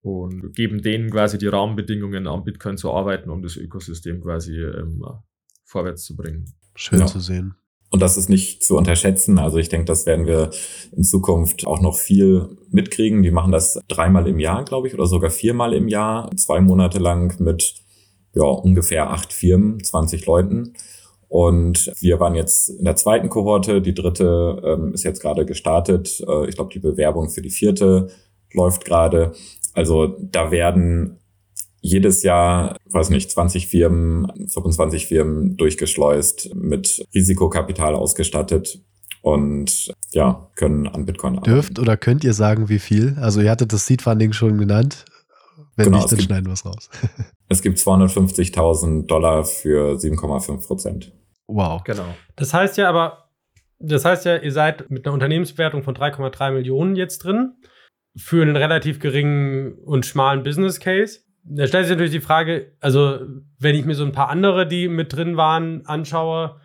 [0.02, 5.04] und geben denen quasi die Rahmenbedingungen, am Bitcoin zu arbeiten, um das Ökosystem quasi ähm,
[5.64, 6.46] vorwärts zu bringen.
[6.76, 7.08] Schön ja.
[7.08, 7.56] zu sehen.
[7.94, 9.38] Und das ist nicht zu unterschätzen.
[9.38, 10.50] Also ich denke, das werden wir
[10.98, 13.22] in Zukunft auch noch viel mitkriegen.
[13.22, 16.98] Die machen das dreimal im Jahr, glaube ich, oder sogar viermal im Jahr, zwei Monate
[16.98, 17.76] lang mit
[18.34, 20.74] ja, ungefähr acht Firmen, 20 Leuten.
[21.28, 23.80] Und wir waren jetzt in der zweiten Kohorte.
[23.80, 26.20] Die dritte ähm, ist jetzt gerade gestartet.
[26.28, 28.08] Äh, ich glaube, die Bewerbung für die vierte
[28.54, 29.34] läuft gerade.
[29.76, 31.20] Also da werden
[31.84, 38.80] jedes Jahr, weiß nicht, 20 Firmen, 25 Firmen durchgeschleust, mit Risikokapital ausgestattet
[39.22, 41.52] und ja, können an Bitcoin arbeiten.
[41.52, 43.18] Dürft oder könnt ihr sagen, wie viel?
[43.20, 45.04] Also ihr hattet das Seed Funding schon genannt.
[45.76, 46.90] Wenn genau, nicht, dann gibt, schneiden wir es raus.
[47.50, 51.12] es gibt 250.000 Dollar für 7,5 Prozent.
[51.48, 51.84] Wow.
[51.84, 52.16] Genau.
[52.38, 53.30] Das heißt ja aber,
[53.80, 57.56] das heißt ja, ihr seid mit einer Unternehmensbewertung von 3,3 Millionen jetzt drin
[58.16, 63.20] für einen relativ geringen und schmalen Business Case da stellt sich natürlich die Frage, also
[63.60, 66.56] wenn ich mir so ein paar andere, die mit drin waren, anschaue,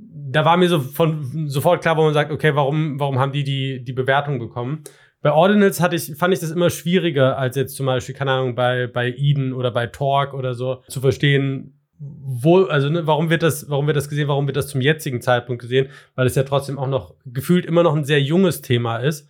[0.00, 3.44] da war mir so von sofort klar, wo man sagt, okay, warum, warum haben die,
[3.44, 4.84] die die Bewertung bekommen?
[5.22, 8.54] Bei Ordinals hatte ich, fand ich das immer schwieriger, als jetzt zum Beispiel, keine Ahnung,
[8.54, 13.44] bei, bei Eden oder bei Talk oder so, zu verstehen, wo, also ne, warum wird
[13.44, 16.42] das, warum wird das gesehen, warum wird das zum jetzigen Zeitpunkt gesehen, weil es ja
[16.42, 19.28] trotzdem auch noch gefühlt immer noch ein sehr junges Thema ist.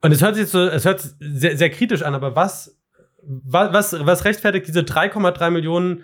[0.00, 2.78] Und es hört sich so, es hört sich sehr, sehr kritisch an, aber was
[3.26, 6.02] was, was rechtfertigt diese 3,3 Millionen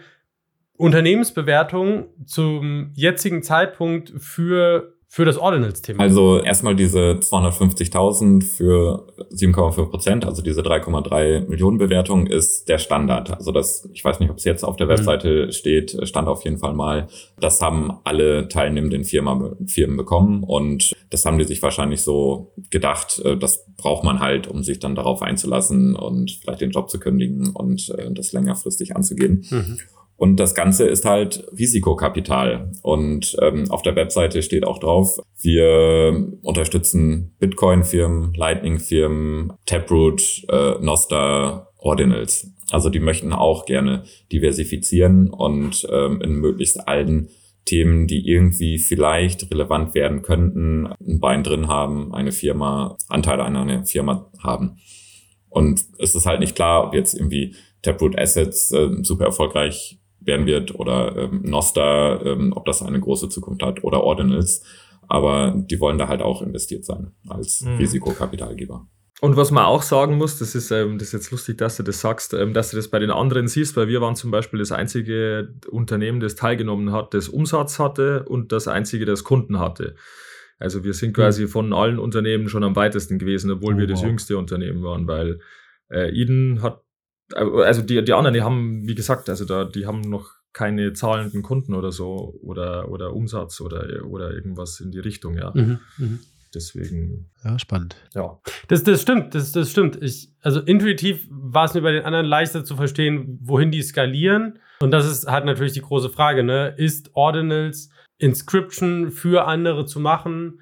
[0.74, 6.00] Unternehmensbewertung zum jetzigen Zeitpunkt für für das Ordinals-Thema?
[6.00, 13.32] Also erstmal diese 250.000 für 7,5 Prozent, also diese 3,3 Millionen Bewertung ist der Standard.
[13.32, 14.90] Also das, ich weiß nicht, ob es jetzt auf der mhm.
[14.90, 15.50] Webseite mhm.
[15.52, 17.08] steht, stand auf jeden Fall mal.
[17.40, 23.20] Das haben alle teilnehmenden Firma, Firmen bekommen und das haben die sich wahrscheinlich so gedacht,
[23.24, 27.00] äh, das braucht man halt, um sich dann darauf einzulassen und vielleicht den Job zu
[27.00, 29.44] kündigen und äh, das längerfristig anzugehen.
[29.50, 29.78] Mhm.
[30.20, 32.72] Und das Ganze ist halt Risikokapital.
[32.82, 41.72] Und ähm, auf der Webseite steht auch drauf, wir unterstützen Bitcoin-Firmen, Lightning-Firmen, Taproot, äh, Nostar,
[41.78, 42.52] Ordinals.
[42.70, 47.30] Also die möchten auch gerne diversifizieren und ähm, in möglichst allen
[47.64, 53.56] Themen, die irgendwie vielleicht relevant werden könnten, ein Bein drin haben, eine Firma, Anteile an
[53.56, 54.76] einer Firma haben.
[55.48, 60.46] Und es ist halt nicht klar, ob jetzt irgendwie Taproot Assets äh, super erfolgreich werden
[60.46, 64.62] wird oder ähm, Nosta, ähm, ob das eine große Zukunft hat oder Ordinals.
[65.08, 67.76] Aber die wollen da halt auch investiert sein als mhm.
[67.78, 68.86] Risikokapitalgeber.
[69.20, 71.82] Und was man auch sagen muss, das ist, ähm, das ist jetzt lustig, dass du
[71.82, 74.60] das sagst, ähm, dass du das bei den anderen siehst, weil wir waren zum Beispiel
[74.60, 79.94] das einzige Unternehmen, das teilgenommen hat, das Umsatz hatte und das einzige, das Kunden hatte.
[80.58, 81.48] Also wir sind quasi mhm.
[81.48, 84.08] von allen Unternehmen schon am weitesten gewesen, obwohl oh, wir das wow.
[84.08, 85.40] jüngste Unternehmen waren, weil
[85.90, 86.82] äh, Eden hat,
[87.34, 91.42] also die, die anderen, die haben, wie gesagt, also da, die haben noch keine zahlenden
[91.42, 95.52] Kunden oder so oder, oder Umsatz oder, oder irgendwas in die Richtung, ja.
[95.54, 96.18] Mhm, mh.
[96.52, 97.30] Deswegen.
[97.44, 97.94] Ja, spannend.
[98.12, 98.40] Ja.
[98.66, 100.02] Das, das stimmt, das, das stimmt.
[100.02, 104.58] Ich, also intuitiv war es mir bei den anderen leichter zu verstehen, wohin die skalieren.
[104.80, 106.74] Und das ist halt natürlich die große Frage, ne?
[106.76, 110.60] Ist Ordinals Inscription für andere zu machen?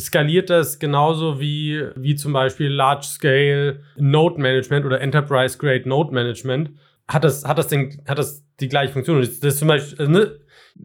[0.00, 6.12] Skaliert das genauso wie, wie zum Beispiel Large Scale Node Management oder Enterprise Grade Node
[6.12, 6.70] Management?
[7.06, 9.20] Hat das, hat das, den, hat das die gleiche Funktion?
[9.20, 10.40] Das ist zum Beispiel, ne?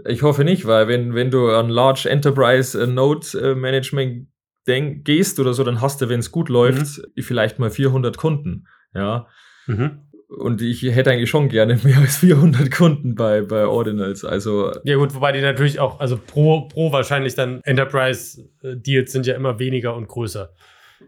[0.08, 4.28] Ich hoffe nicht, weil wenn, wenn du an Large Enterprise äh, Node äh, Management
[4.68, 7.22] denk, gehst oder so, dann hast du, wenn es gut läuft, mhm.
[7.22, 8.68] vielleicht mal 400 Kunden.
[8.94, 9.28] Ja.
[9.68, 10.05] Mhm.
[10.28, 14.26] Und ich hätte eigentlich schon gerne mehr als 400 Kunden bei, bei Ordinals.
[14.26, 19.36] Also ja gut, wobei die natürlich auch, also pro, pro wahrscheinlich dann Enterprise-Deals sind ja
[19.36, 20.52] immer weniger und größer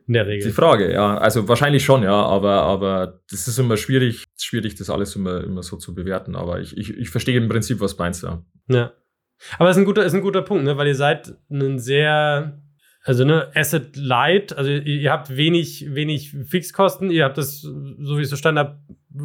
[0.07, 0.47] in der Regel.
[0.47, 1.17] Die Frage, ja.
[1.17, 5.63] Also wahrscheinlich schon, ja, aber, aber das ist immer schwierig, schwierig, das alles immer, immer
[5.63, 6.35] so zu bewerten.
[6.35, 8.43] Aber ich, ich, ich verstehe im Prinzip, was meinst du.
[8.69, 8.93] Ja.
[9.57, 10.77] Aber es ist ein guter, ist ein guter Punkt, ne?
[10.77, 12.59] weil ihr seid ein sehr
[13.07, 18.21] also ne, Asset Light, also ihr, habt wenig, wenig Fixkosten, ihr habt das, so wie
[18.21, 18.59] es so stand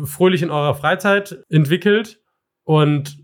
[0.04, 2.20] fröhlich in eurer Freizeit entwickelt
[2.64, 3.18] und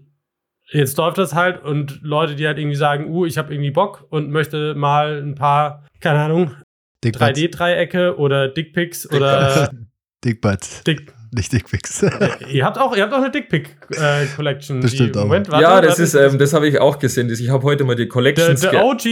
[0.70, 4.06] jetzt läuft das halt und Leute, die halt irgendwie sagen, uh, ich habe irgendwie Bock
[4.10, 6.54] und möchte mal ein paar, keine Ahnung,
[7.04, 9.70] 3D-Dreiecke oder Dickpics oder
[10.24, 10.86] Dickbutt.
[10.86, 12.02] Dick, nicht Dickpics.
[12.48, 14.78] ihr habt auch, ihr habt auch eine Dickpic-Collection.
[14.78, 15.22] Äh, Bestimmt auch.
[15.22, 17.30] Moment, warte, ja, das ist, ähm, das habe ich auch gesehen.
[17.30, 18.60] Ich habe heute mal die Collections.
[18.60, 19.02] Der OG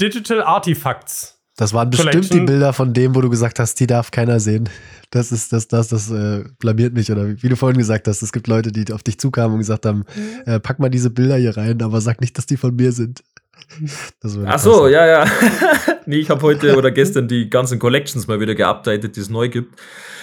[0.00, 1.39] Digital Artifacts.
[1.60, 4.70] Das waren bestimmt die Bilder von dem, wo du gesagt hast, die darf keiner sehen.
[5.10, 7.12] Das ist das, das, das äh, blamiert mich.
[7.12, 9.84] Oder wie du vorhin gesagt hast, es gibt Leute, die auf dich zukamen und gesagt
[9.84, 10.50] haben, mhm.
[10.50, 13.22] äh, pack mal diese Bilder hier rein, aber sag nicht, dass die von mir sind.
[14.46, 15.26] Ach so, ja, ja.
[16.06, 19.48] nee, ich habe heute oder gestern die ganzen Collections mal wieder geupdatet, die es neu
[19.48, 19.78] gibt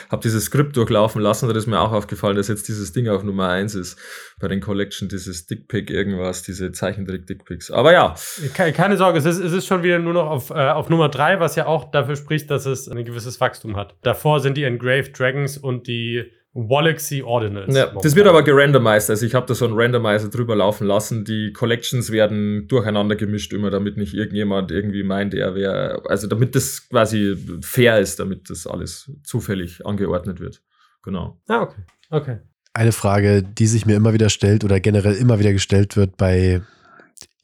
[0.10, 3.24] habe dieses Skript durchlaufen lassen, da ist mir auch aufgefallen, dass jetzt dieses Ding auf
[3.24, 3.98] Nummer eins ist
[4.40, 7.72] bei den Collection, dieses Dickpick irgendwas, diese Zeichentrick-Dickpicks.
[7.72, 8.16] Aber ja.
[8.54, 11.40] Keine Sorge, es ist, es ist schon wieder nur noch auf, äh, auf Nummer drei,
[11.40, 13.96] was ja auch dafür spricht, dass es ein gewisses Wachstum hat.
[14.02, 17.76] Davor sind die Engraved Dragons und die Walaxy Ordinals.
[17.76, 19.12] Ja, das wird aber gerandomized.
[19.12, 21.24] Also ich habe da so einen Randomizer drüber laufen lassen.
[21.24, 26.56] Die Collections werden durcheinander gemischt immer, damit nicht irgendjemand irgendwie meint, er wäre, also damit
[26.56, 30.64] das quasi fair ist, damit das alles zufällig angeordnet wird.
[31.04, 31.40] Genau.
[31.48, 31.82] Ah, okay.
[32.10, 32.38] Okay.
[32.74, 36.62] Eine Frage, die sich mir immer wieder stellt oder generell immer wieder gestellt wird bei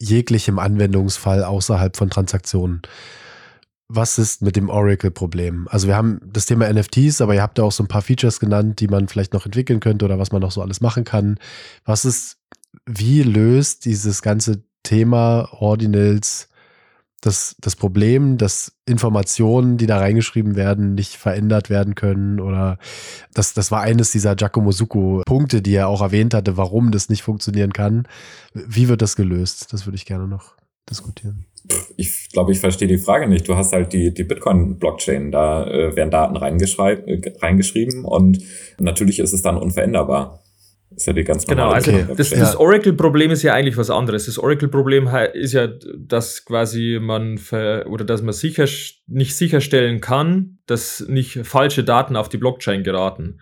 [0.00, 2.82] jeglichem Anwendungsfall außerhalb von Transaktionen
[3.88, 5.68] was ist mit dem Oracle-Problem?
[5.68, 8.40] Also wir haben das Thema NFTs, aber ihr habt ja auch so ein paar Features
[8.40, 11.38] genannt, die man vielleicht noch entwickeln könnte oder was man noch so alles machen kann.
[11.84, 12.38] Was ist,
[12.86, 16.48] wie löst dieses ganze Thema Ordinals
[17.20, 22.78] das, das Problem, dass Informationen, die da reingeschrieben werden, nicht verändert werden können oder
[23.32, 27.22] das, das war eines dieser Giacomo Succo-Punkte, die er auch erwähnt hatte, warum das nicht
[27.22, 28.06] funktionieren kann.
[28.52, 29.72] Wie wird das gelöst?
[29.72, 30.56] Das würde ich gerne noch
[30.90, 31.46] diskutieren
[31.96, 33.48] ich glaube, ich verstehe die Frage nicht.
[33.48, 38.38] Du hast halt die, die Bitcoin-Blockchain, da äh, werden Daten äh, reingeschrieben und
[38.78, 40.40] natürlich ist es dann unveränderbar.
[40.96, 44.26] Ist ja die ganz Genau, also das, das Oracle-Problem ist ja eigentlich was anderes.
[44.26, 48.66] Das Oracle-Problem ist ja, dass quasi man ver oder dass man sicher
[49.06, 53.40] nicht sicherstellen kann, dass nicht falsche Daten auf die Blockchain geraten.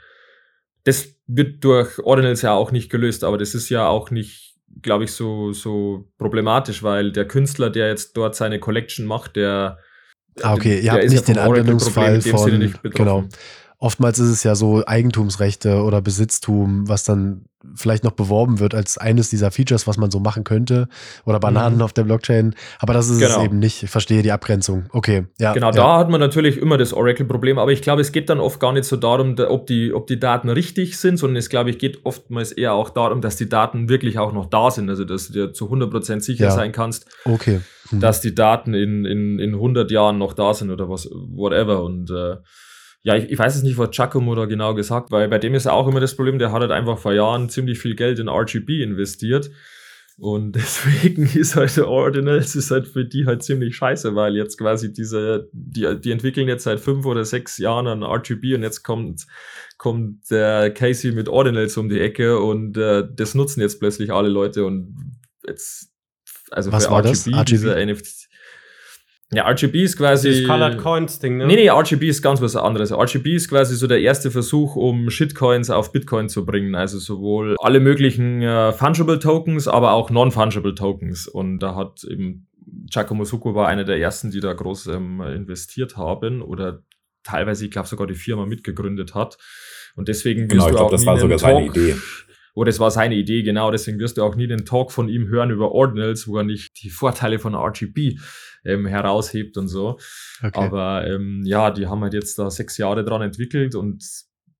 [0.84, 4.41] Das wird durch Ordinals ja auch nicht gelöst, aber das ist ja auch nicht
[4.80, 9.78] glaube ich, so, so problematisch, weil der Künstler, der jetzt dort seine Collection macht, der.
[10.42, 12.74] Ah, okay, ihr habt nicht den Anwendungsfall von.
[12.82, 13.28] Genau.
[13.82, 18.96] Oftmals ist es ja so Eigentumsrechte oder Besitztum, was dann vielleicht noch beworben wird als
[18.96, 20.86] eines dieser Features, was man so machen könnte.
[21.24, 21.82] Oder Bananen mhm.
[21.82, 22.54] auf der Blockchain.
[22.78, 23.40] Aber das ist genau.
[23.40, 23.82] es eben nicht.
[23.82, 24.84] Ich verstehe die Abgrenzung.
[24.90, 25.52] Okay, ja.
[25.52, 25.72] Genau, ja.
[25.72, 27.58] da hat man natürlich immer das Oracle-Problem.
[27.58, 30.20] Aber ich glaube, es geht dann oft gar nicht so darum, ob die, ob die
[30.20, 33.88] Daten richtig sind, sondern es, glaube ich, geht oftmals eher auch darum, dass die Daten
[33.88, 34.90] wirklich auch noch da sind.
[34.90, 36.50] Also, dass du dir zu 100% sicher ja.
[36.52, 37.06] sein kannst.
[37.24, 37.58] Okay.
[37.90, 37.98] Mhm.
[37.98, 41.82] Dass die Daten in, in, in 100 Jahren noch da sind oder was, whatever.
[41.82, 42.36] Und, äh,
[43.02, 45.66] ja, ich, ich weiß es nicht, was Giacomo da genau gesagt, weil bei dem ist
[45.66, 48.82] auch immer das Problem, der hat halt einfach vor Jahren ziemlich viel Geld in RGB
[48.82, 49.50] investiert.
[50.18, 54.56] Und deswegen ist halt der Ordinals ist halt für die halt ziemlich scheiße, weil jetzt
[54.56, 58.84] quasi diese, die, die entwickeln jetzt seit fünf oder sechs Jahren an RGB und jetzt
[58.84, 59.26] kommt,
[59.78, 64.28] kommt der Casey mit Ordinals um die Ecke und äh, das nutzen jetzt plötzlich alle
[64.28, 64.94] Leute und
[65.46, 65.90] jetzt,
[66.52, 67.26] also Was für war RGB, das?
[67.26, 67.44] RGB?
[67.44, 68.21] diese NFT.
[69.34, 70.28] Ja, RGB ist quasi.
[70.30, 71.46] Dieses Colored Coins Ding, ne?
[71.46, 72.92] Nee, nee, RGB ist ganz was anderes.
[72.92, 76.74] RGB ist quasi so der erste Versuch, um Shitcoins auf Bitcoin zu bringen.
[76.74, 81.26] Also sowohl alle möglichen äh, Fungible Tokens, aber auch Non-Fungible Tokens.
[81.28, 82.46] Und da hat eben
[82.90, 86.82] Giacomo Succo war einer der ersten, die da groß ähm, investiert haben oder
[87.24, 89.38] teilweise, ich glaube, sogar die Firma mitgegründet hat.
[89.96, 91.76] Und deswegen Genau, wirst ich du glaube, auch das nie war einen sogar seine Talk-
[91.76, 91.96] Idee.
[92.54, 93.70] Oder es war seine Idee, genau.
[93.70, 96.82] Deswegen wirst du auch nie den Talk von ihm hören über Ordinals, wo er nicht
[96.82, 98.18] die Vorteile von RGB
[98.64, 99.98] ähm, heraushebt und so.
[100.42, 100.50] Okay.
[100.54, 104.02] Aber ähm, ja, die haben halt jetzt da sechs Jahre dran entwickelt und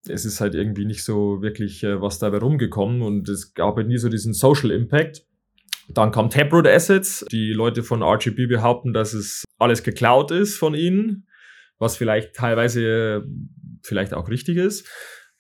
[0.09, 3.89] es ist halt irgendwie nicht so wirklich äh, was dabei rumgekommen und es gab halt
[3.89, 5.23] nie so diesen Social Impact.
[5.89, 7.25] Dann kam Taproot Assets.
[7.31, 11.27] Die Leute von RGB behaupten, dass es alles geklaut ist von ihnen,
[11.79, 13.23] was vielleicht teilweise äh,
[13.83, 14.89] vielleicht auch richtig ist.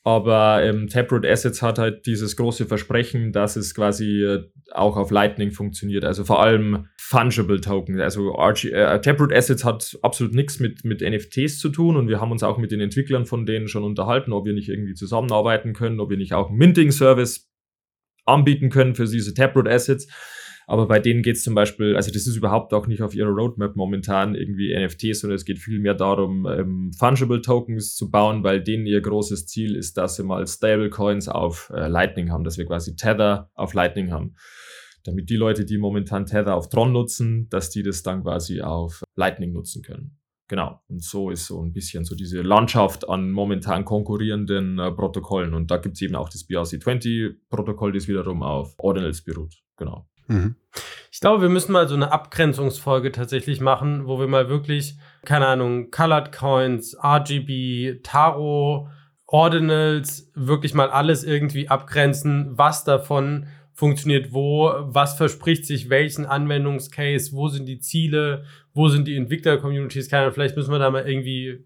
[0.04, 4.42] Aber ähm, Taproot Assets hat halt dieses große Versprechen, dass es quasi äh,
[4.72, 6.04] auch auf Lightning funktioniert.
[6.04, 8.00] Also vor allem Fungible Token.
[8.00, 12.20] Also RG, äh, Taproot Assets hat absolut nichts mit, mit NFTs zu tun und wir
[12.20, 15.72] haben uns auch mit den Entwicklern von denen schon unterhalten, ob wir nicht irgendwie zusammenarbeiten
[15.72, 17.48] können, ob wir nicht auch einen Minting-Service
[18.24, 20.08] anbieten können für diese Taproot Assets.
[20.66, 23.30] Aber bei denen geht es zum Beispiel, also das ist überhaupt auch nicht auf ihrer
[23.30, 28.62] Roadmap momentan irgendwie NFTs, sondern es geht vielmehr darum, ähm, Fungible Tokens zu bauen, weil
[28.62, 32.66] denen ihr großes Ziel ist, dass sie mal Stablecoins auf äh, Lightning haben, dass wir
[32.66, 34.34] quasi Tether auf Lightning haben.
[35.04, 39.02] Damit die Leute, die momentan Tether auf Tron nutzen, dass die das dann quasi auf
[39.16, 40.18] Lightning nutzen können.
[40.52, 40.82] Genau.
[40.88, 45.54] Und so ist so ein bisschen so diese Landschaft an momentan konkurrierenden äh, Protokollen.
[45.54, 49.54] Und da gibt es eben auch das BRC20-Protokoll, das wiederum auf Ordinals beruht.
[49.78, 50.06] Genau.
[50.26, 50.56] Mhm.
[51.10, 55.46] Ich glaube, wir müssen mal so eine Abgrenzungsfolge tatsächlich machen, wo wir mal wirklich, keine
[55.46, 58.88] Ahnung, Colored Coins, RGB, Taro,
[59.26, 67.32] Ordinals, wirklich mal alles irgendwie abgrenzen, was davon funktioniert wo, was verspricht sich welchen Anwendungscase,
[67.32, 68.44] wo sind die Ziele,
[68.74, 71.64] wo sind die Entwickler-Communities, keine Ahnung, vielleicht müssen wir da mal irgendwie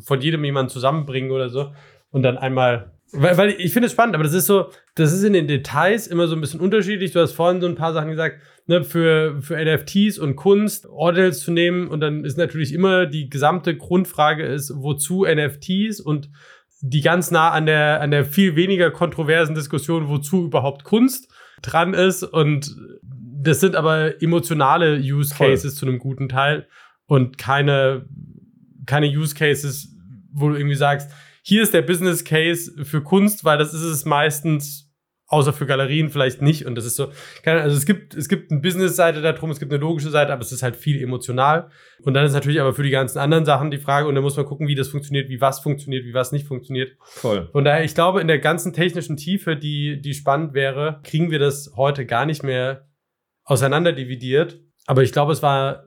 [0.00, 1.72] von jedem jemanden zusammenbringen oder so
[2.10, 5.22] und dann einmal weil, weil ich finde es spannend, aber das ist so, das ist
[5.22, 7.12] in den Details immer so ein bisschen unterschiedlich.
[7.12, 11.40] Du hast vorhin so ein paar Sachen gesagt, ne, für, für NFTs und Kunst Ordinals
[11.40, 16.30] zu nehmen und dann ist natürlich immer die gesamte Grundfrage ist, wozu NFTs und
[16.80, 21.94] die ganz nah an der, an der viel weniger kontroversen Diskussion, wozu überhaupt Kunst dran
[21.94, 25.50] ist und das sind aber emotionale Use Voll.
[25.50, 26.66] Cases zu einem guten Teil
[27.06, 28.06] und keine,
[28.86, 29.94] keine Use Cases,
[30.32, 31.10] wo du irgendwie sagst,
[31.46, 34.90] hier ist der Business Case für Kunst, weil das ist es meistens,
[35.26, 36.64] außer für Galerien vielleicht nicht.
[36.64, 37.08] Und das ist so,
[37.42, 40.32] keine, also es gibt, es gibt eine Business-Seite da drum, es gibt eine logische Seite,
[40.32, 41.70] aber es ist halt viel emotional.
[42.02, 44.38] Und dann ist natürlich aber für die ganzen anderen Sachen die Frage, und da muss
[44.38, 46.96] man gucken, wie das funktioniert, wie was funktioniert, wie was nicht funktioniert.
[47.02, 47.50] Voll.
[47.52, 51.40] Von daher, ich glaube, in der ganzen technischen Tiefe, die, die spannend wäre, kriegen wir
[51.40, 52.88] das heute gar nicht mehr
[53.44, 54.62] auseinanderdividiert.
[54.86, 55.84] Aber ich glaube, es war,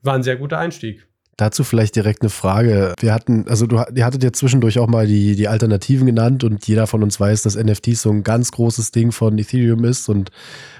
[0.00, 1.06] war ein sehr guter Einstieg.
[1.36, 2.94] Dazu vielleicht direkt eine Frage.
[2.98, 6.66] Wir hatten, also du, ihr hattet ja zwischendurch auch mal die, die Alternativen genannt und
[6.66, 10.30] jeder von uns weiß, dass NFTs so ein ganz großes Ding von Ethereum ist und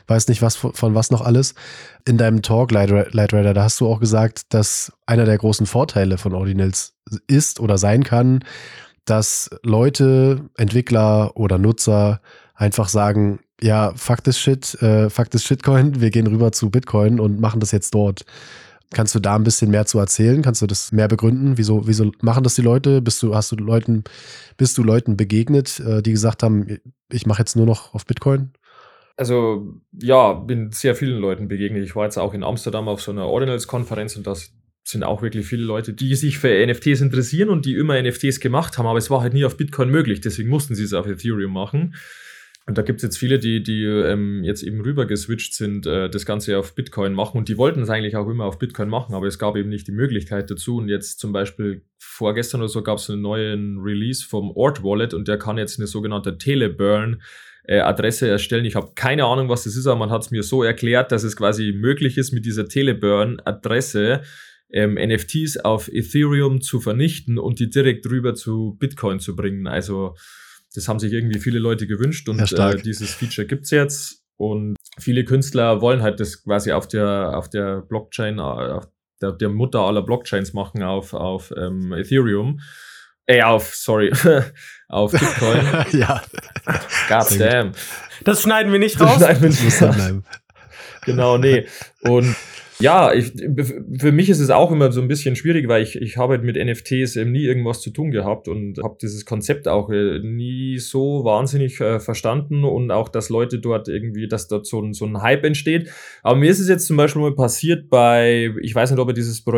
[0.07, 1.55] weiß nicht was von, was noch alles.
[2.07, 6.33] In deinem Talk, Lightrider, da hast du auch gesagt, dass einer der großen Vorteile von
[6.33, 6.95] Ordinals
[7.27, 8.43] ist oder sein kann,
[9.05, 12.21] dass Leute, Entwickler oder Nutzer
[12.55, 17.21] einfach sagen, ja, fuck this shit, äh, fuck this shitcoin, wir gehen rüber zu Bitcoin
[17.21, 18.25] und machen das jetzt dort.
[18.93, 20.43] Kannst du da ein bisschen mehr zu erzählen?
[20.43, 21.59] Kannst du das mehr begründen?
[21.59, 23.03] Wieso, wieso machen das die Leute?
[23.03, 24.05] Bist du, hast du Leuten,
[24.57, 26.79] bist du Leuten begegnet, äh, die gesagt haben,
[27.11, 28.53] ich mache jetzt nur noch auf Bitcoin?
[29.17, 31.83] Also, ja, bin sehr vielen Leuten begegnet.
[31.85, 34.53] Ich war jetzt auch in Amsterdam auf so einer Ordinals-Konferenz und das
[34.85, 38.79] sind auch wirklich viele Leute, die sich für NFTs interessieren und die immer NFTs gemacht
[38.79, 41.53] haben, aber es war halt nie auf Bitcoin möglich, deswegen mussten sie es auf Ethereum
[41.53, 41.97] machen.
[42.69, 46.11] Und da gibt es jetzt viele, die, die ähm, jetzt eben rüber geswitcht sind, äh,
[46.11, 47.39] das Ganze auf Bitcoin machen.
[47.39, 49.87] Und die wollten es eigentlich auch immer auf Bitcoin machen, aber es gab eben nicht
[49.87, 50.79] die Möglichkeit dazu.
[50.79, 55.15] Und jetzt zum Beispiel vorgestern oder so gab es einen neuen Release vom Ort Wallet
[55.15, 57.23] und der kann jetzt eine sogenannte Teleburn
[57.69, 58.65] äh, Adresse erstellen.
[58.65, 61.23] Ich habe keine Ahnung, was das ist, aber man hat es mir so erklärt, dass
[61.23, 64.23] es quasi möglich ist, mit dieser Teleburn-Adresse
[64.73, 69.69] ähm, NFTs auf Ethereum zu vernichten und die direkt rüber zu Bitcoin zu bringen.
[69.69, 70.17] Also
[70.77, 74.23] das haben sich irgendwie viele Leute gewünscht und Ja, äh, dieses Feature gibt's jetzt.
[74.37, 78.87] Und viele Künstler wollen halt das quasi auf der, auf der Blockchain, äh, auf
[79.23, 82.61] der, der Mutter aller Blockchains machen, auf, auf ähm, Ethereum.
[83.25, 84.13] Äh, auf, sorry,
[84.89, 85.67] auf Bitcoin.
[85.99, 86.23] ja,
[87.09, 87.73] God damn.
[88.25, 89.19] Das schneiden wir nicht raus.
[89.21, 90.25] Nein, wenn- muss da bleiben.
[91.05, 91.67] genau, nee.
[92.03, 92.37] Und
[92.79, 93.33] ja, ich,
[93.99, 96.57] für mich ist es auch immer so ein bisschen schwierig, weil ich, ich habe mit
[96.57, 101.25] NFTs eben nie irgendwas zu tun gehabt und habe dieses Konzept auch äh, nie so
[101.25, 105.23] wahnsinnig äh, verstanden und auch, dass Leute dort irgendwie, dass dort so ein, so ein
[105.23, 105.91] Hype entsteht.
[106.23, 109.15] Aber mir ist es jetzt zum Beispiel mal passiert bei, ich weiß nicht, ob ihr
[109.15, 109.55] dieses, ob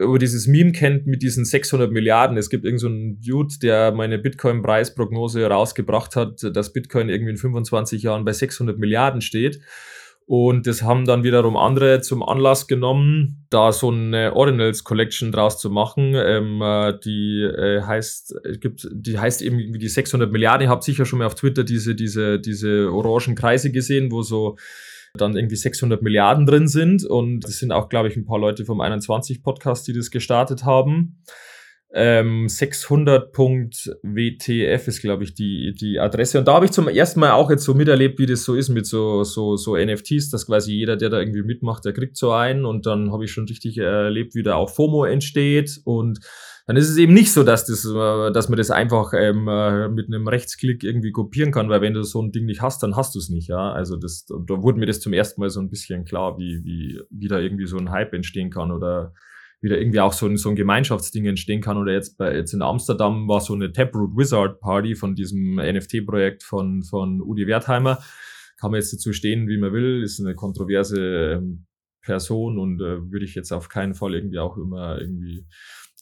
[0.00, 2.36] ihr dieses Meme kennt mit diesen 600 Milliarden.
[2.36, 8.02] Es gibt irgendeinen so Dude, der meine Bitcoin-Preisprognose rausgebracht hat, dass Bitcoin irgendwie in 25
[8.02, 9.60] Jahren bei 600 Milliarden steht.
[10.28, 15.60] Und das haben dann wiederum andere zum Anlass genommen, da so eine Ordinals Collection draus
[15.60, 16.14] zu machen.
[16.16, 20.66] Ähm, äh, die äh, heißt, es gibt, die heißt eben irgendwie die 600 Milliarden.
[20.66, 24.56] Ihr habt sicher schon mal auf Twitter diese, diese, diese orangen Kreise gesehen, wo so
[25.14, 27.04] dann irgendwie 600 Milliarden drin sind.
[27.04, 30.64] Und das sind auch, glaube ich, ein paar Leute vom 21 Podcast, die das gestartet
[30.64, 31.22] haben.
[31.98, 36.38] Ähm, 600.wtf ist, glaube ich, die, die Adresse.
[36.38, 38.68] Und da habe ich zum ersten Mal auch jetzt so miterlebt, wie das so ist
[38.68, 42.32] mit so, so, so NFTs, dass quasi jeder, der da irgendwie mitmacht, der kriegt so
[42.32, 42.66] einen.
[42.66, 45.80] Und dann habe ich schon richtig erlebt, wie da auch FOMO entsteht.
[45.84, 46.18] Und
[46.66, 49.88] dann ist es eben nicht so, dass, das, äh, dass man das einfach ähm, äh,
[49.88, 52.94] mit einem Rechtsklick irgendwie kopieren kann, weil wenn du so ein Ding nicht hast, dann
[52.94, 53.48] hast du es nicht.
[53.48, 56.62] Ja, also das, da wurde mir das zum ersten Mal so ein bisschen klar, wie,
[56.62, 59.14] wie, wie da irgendwie so ein Hype entstehen kann oder
[59.60, 61.76] wieder irgendwie auch so ein, so ein Gemeinschaftsding entstehen kann.
[61.76, 66.42] Oder jetzt bei jetzt in Amsterdam war so eine Taproot Wizard Party von diesem NFT-Projekt
[66.42, 67.98] von, von Udi Wertheimer.
[68.58, 71.66] Kann man jetzt dazu stehen, wie man will, ist eine kontroverse ähm,
[72.02, 75.46] Person und äh, würde ich jetzt auf keinen Fall irgendwie auch immer irgendwie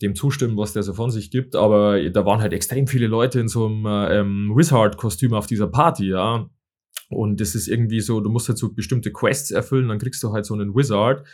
[0.03, 1.57] dem zustimmen, was der so von sich gibt.
[1.57, 6.09] Aber da waren halt extrem viele Leute in so einem ähm, Wizard-Kostüm auf dieser Party,
[6.09, 6.49] ja.
[7.09, 10.33] Und das ist irgendwie so, du musst halt so bestimmte Quests erfüllen, dann kriegst du
[10.33, 11.27] halt so einen Wizard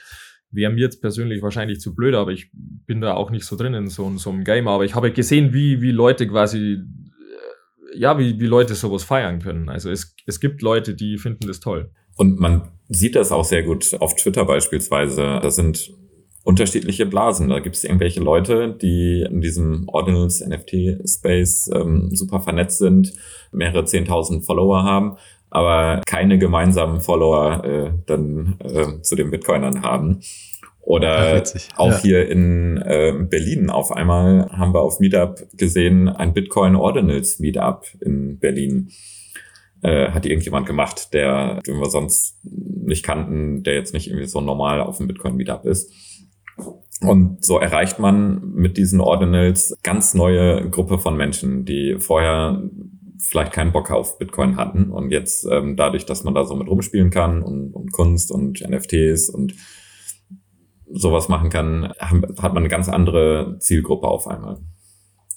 [0.51, 3.74] wäre mir jetzt persönlich wahrscheinlich zu blöd, aber ich bin da auch nicht so drin
[3.74, 4.68] in so, so einem Game.
[4.68, 9.40] Aber ich habe gesehen, wie, wie Leute quasi, äh, ja, wie, wie Leute sowas feiern
[9.40, 9.68] können.
[9.68, 11.90] Also es, es gibt Leute, die finden das toll.
[12.16, 15.38] Und man sieht das auch sehr gut auf Twitter beispielsweise.
[15.40, 15.92] Da sind
[16.42, 17.48] unterschiedliche Blasen.
[17.48, 23.12] Da gibt es irgendwelche Leute, die in diesem Ordinals NFT-Space ähm, super vernetzt sind,
[23.53, 25.16] mehrere zehntausend Follower haben
[25.51, 30.20] aber keine gemeinsamen Follower äh, dann äh, zu den Bitcoinern haben.
[30.80, 32.03] Oder Ach, auch ja.
[32.03, 37.86] hier in äh, Berlin auf einmal haben wir auf Meetup gesehen, ein Bitcoin Ordinals Meetup
[38.01, 38.90] in Berlin.
[39.82, 44.40] Äh, hat irgendjemand gemacht, der, den wir sonst nicht kannten, der jetzt nicht irgendwie so
[44.40, 45.90] normal auf dem Bitcoin Meetup ist.
[47.03, 52.62] Und so erreicht man mit diesen Ordinals ganz neue Gruppe von Menschen, die vorher
[53.21, 56.68] vielleicht keinen Bock auf Bitcoin hatten und jetzt ähm, dadurch, dass man da so mit
[56.68, 59.55] rumspielen kann und, und Kunst und NFTs und
[60.93, 64.59] sowas machen kann, hat man eine ganz andere Zielgruppe auf einmal,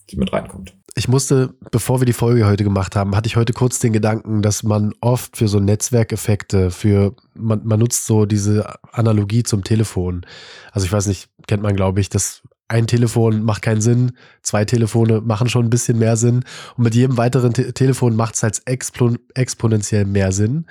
[0.10, 0.76] die mit reinkommt.
[0.96, 4.44] Ich musste, bevor wir die Folge heute gemacht haben, hatte ich heute kurz den Gedanken,
[4.44, 10.26] dass man oft für so Netzwerkeffekte, für man, man nutzt so diese Analogie zum Telefon.
[10.72, 14.66] Also ich weiß nicht, kennt man, glaube ich, dass ein Telefon macht keinen Sinn, zwei
[14.66, 16.44] Telefone machen schon ein bisschen mehr Sinn
[16.76, 20.66] und mit jedem weiteren Te Telefon macht es halt expon exponentiell mehr Sinn,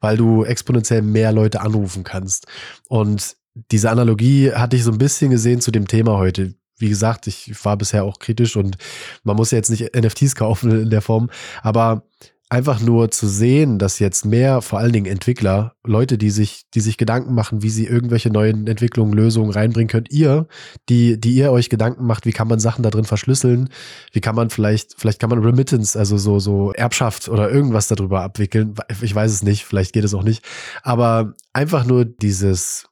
[0.00, 2.46] weil du exponentiell mehr Leute anrufen kannst.
[2.88, 3.36] Und
[3.70, 6.54] diese Analogie hatte ich so ein bisschen gesehen zu dem Thema heute.
[6.78, 8.76] Wie gesagt, ich war bisher auch kritisch und
[9.24, 11.28] man muss ja jetzt nicht NFTs kaufen in der Form,
[11.62, 12.04] aber
[12.50, 16.80] einfach nur zu sehen, dass jetzt mehr, vor allen Dingen Entwickler, Leute, die sich, die
[16.80, 20.46] sich Gedanken machen, wie sie irgendwelche neuen Entwicklungen, Lösungen reinbringen könnt, ihr,
[20.88, 23.68] die, die ihr euch Gedanken macht, wie kann man Sachen da drin verschlüsseln,
[24.12, 28.22] wie kann man vielleicht, vielleicht kann man Remittance, also so, so Erbschaft oder irgendwas darüber
[28.22, 28.74] abwickeln.
[29.02, 30.42] Ich weiß es nicht, vielleicht geht es auch nicht.
[30.82, 32.88] Aber einfach nur dieses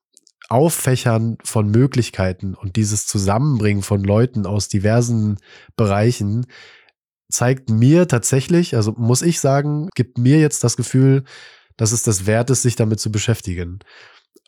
[0.49, 5.39] Auffächern von Möglichkeiten und dieses Zusammenbringen von Leuten aus diversen
[5.77, 6.47] Bereichen,
[7.29, 11.25] zeigt mir tatsächlich, also muss ich sagen, gibt mir jetzt das Gefühl,
[11.77, 13.81] dass es das wert ist, sich damit zu beschäftigen.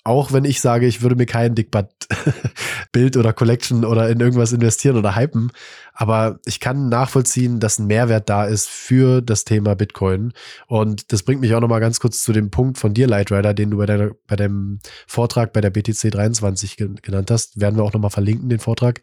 [0.04, 4.96] Auch wenn ich sage, ich würde mir kein Dickbad-Bild oder Collection oder in irgendwas investieren
[4.96, 5.52] oder hypen,
[5.92, 10.32] aber ich kann nachvollziehen, dass ein Mehrwert da ist für das Thema Bitcoin.
[10.68, 13.70] Und das bringt mich auch nochmal ganz kurz zu dem Punkt von dir, Lightrider, den
[13.70, 17.60] du bei, deiner, bei deinem Vortrag bei der BTC 23 genannt hast.
[17.60, 19.00] Werden wir auch nochmal verlinken, den Vortrag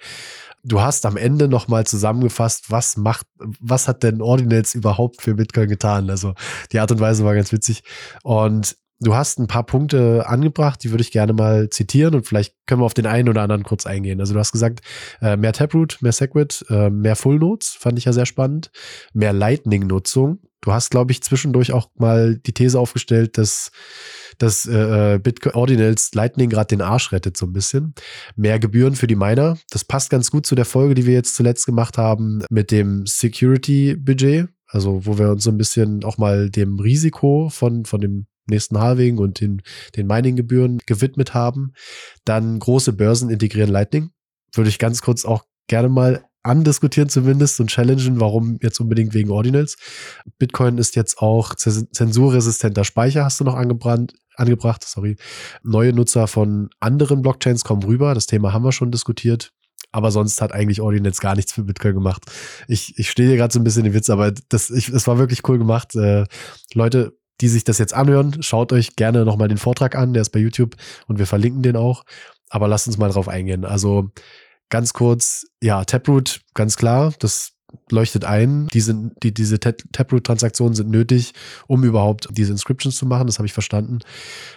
[0.65, 5.69] du hast am Ende nochmal zusammengefasst, was macht, was hat denn Ordinals überhaupt für Bitcoin
[5.69, 6.09] getan?
[6.09, 6.33] Also
[6.71, 7.83] die Art und Weise war ganz witzig.
[8.23, 12.55] Und du hast ein paar Punkte angebracht, die würde ich gerne mal zitieren und vielleicht
[12.65, 14.19] können wir auf den einen oder anderen kurz eingehen.
[14.19, 14.81] Also du hast gesagt,
[15.21, 18.71] äh, mehr Taproot, mehr Segwit, äh, mehr Full Notes, fand ich ja sehr spannend,
[19.13, 20.39] mehr Lightning-Nutzung.
[20.61, 23.71] Du hast, glaube ich, zwischendurch auch mal die These aufgestellt, dass
[24.37, 27.93] dass äh, äh, Bitcoin Ordinals Lightning gerade den Arsch rettet so ein bisschen.
[28.35, 29.57] Mehr Gebühren für die Miner.
[29.69, 33.05] Das passt ganz gut zu der Folge, die wir jetzt zuletzt gemacht haben mit dem
[33.05, 34.49] Security Budget.
[34.67, 38.79] Also, wo wir uns so ein bisschen auch mal dem Risiko von, von dem nächsten
[38.79, 39.61] Halving und den,
[39.95, 41.73] den Mining-Gebühren gewidmet haben.
[42.25, 44.11] Dann große Börsen integrieren Lightning.
[44.53, 49.31] Würde ich ganz kurz auch gerne mal andiskutieren zumindest und challengen, warum jetzt unbedingt wegen
[49.31, 49.77] Ordinals.
[50.37, 55.17] Bitcoin ist jetzt auch zensurresistenter Speicher, hast du noch angebrannt, angebracht, sorry.
[55.63, 58.13] Neue Nutzer von anderen Blockchains kommen rüber.
[58.13, 59.51] Das Thema haben wir schon diskutiert.
[59.91, 62.23] Aber sonst hat eigentlich Ordinals gar nichts für Bitcoin gemacht.
[62.67, 65.17] Ich, ich stehe hier gerade so ein bisschen den Witz, aber das, ich, das war
[65.17, 65.95] wirklich cool gemacht.
[65.95, 66.25] Äh,
[66.73, 70.13] Leute, die sich das jetzt anhören, schaut euch gerne nochmal den Vortrag an.
[70.13, 70.75] Der ist bei YouTube
[71.07, 72.03] und wir verlinken den auch.
[72.49, 73.65] Aber lasst uns mal drauf eingehen.
[73.65, 74.11] Also
[74.69, 77.53] ganz kurz, ja, Taproot, ganz klar, das
[77.89, 78.67] leuchtet ein.
[78.73, 81.33] Die sind, die, diese Taproot-Transaktionen sind nötig,
[81.67, 83.27] um überhaupt diese Inscriptions zu machen.
[83.27, 83.99] Das habe ich verstanden.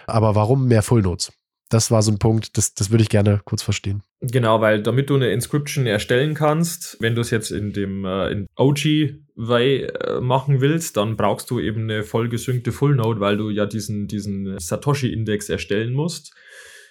[0.07, 1.31] Aber warum mehr Full Nodes?
[1.69, 4.01] Das war so ein Punkt, das, das würde ich gerne kurz verstehen.
[4.21, 8.31] Genau, weil damit du eine Inscription erstellen kannst, wenn du es jetzt in dem äh,
[8.31, 8.47] in
[9.39, 13.49] OG-Way äh, machen willst, dann brauchst du eben eine voll gesünkte Full Node, weil du
[13.49, 16.33] ja diesen, diesen Satoshi-Index erstellen musst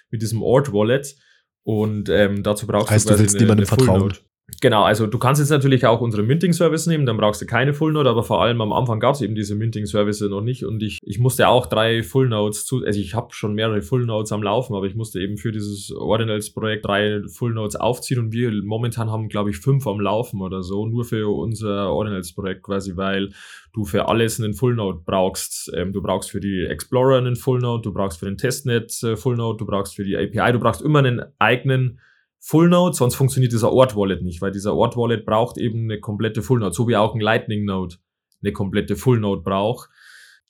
[0.09, 1.15] mit diesem Ort-Wallet.
[1.63, 4.13] Und ähm, dazu brauchst heißt, du du willst eine, niemandem eine vertrauen.
[4.61, 7.93] Genau, also du kannst jetzt natürlich auch unseren Minting-Service nehmen, dann brauchst du keine Full
[7.93, 10.99] Node, aber vor allem am Anfang gab es eben diese Minting-Service noch nicht und ich,
[11.01, 14.43] ich musste auch drei Full Nodes zu, also ich habe schon mehrere Full Nodes am
[14.43, 19.09] Laufen, aber ich musste eben für dieses Ordinals-Projekt drei Full Nodes aufziehen und wir momentan
[19.09, 23.29] haben, glaube ich, fünf am Laufen oder so, nur für unser Ordinals-Projekt quasi, weil
[23.73, 25.71] du für alles einen Full Node brauchst.
[25.75, 29.15] Ähm, du brauchst für die Explorer einen Full Node, du brauchst für den Testnet äh,
[29.15, 31.99] Full Node, du brauchst für die API, du brauchst immer einen eigenen
[32.39, 35.99] Full Node, sonst funktioniert dieser Ort Wallet nicht, weil dieser Ort Wallet braucht eben eine
[35.99, 37.95] komplette Full Node, so wie auch ein Lightning Node
[38.41, 39.89] eine komplette Full Node braucht,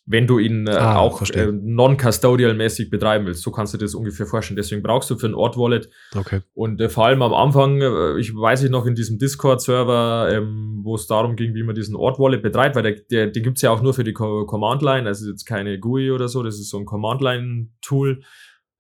[0.06, 3.44] wenn du ihn äh, ah, auch äh, non-custodial-mäßig betreiben willst.
[3.44, 4.58] So kannst du das ungefähr vorstellen.
[4.58, 5.90] Deswegen brauchst du für ein Ort Wallet.
[6.16, 6.42] Okay.
[6.56, 10.80] Und äh, vor allem am Anfang, äh, ich weiß ich noch in diesem Discord-Server, ähm,
[10.84, 13.62] wo es darum ging, wie man diesen Ort Wallet betreibt, weil der, der, den gibt's
[13.62, 16.56] ja auch nur für die Co Command Line, also jetzt keine GUI oder so, das
[16.56, 18.24] ist so ein Command Line-Tool.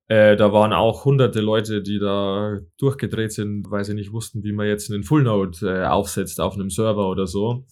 [0.10, 4.51] Äh, da waren auch hunderte Leute, die da durchgedreht sind, weil sie nicht wussten, wie
[4.51, 7.66] man jetzt einen Full Node äh, aufsetzt auf einem Server oder so.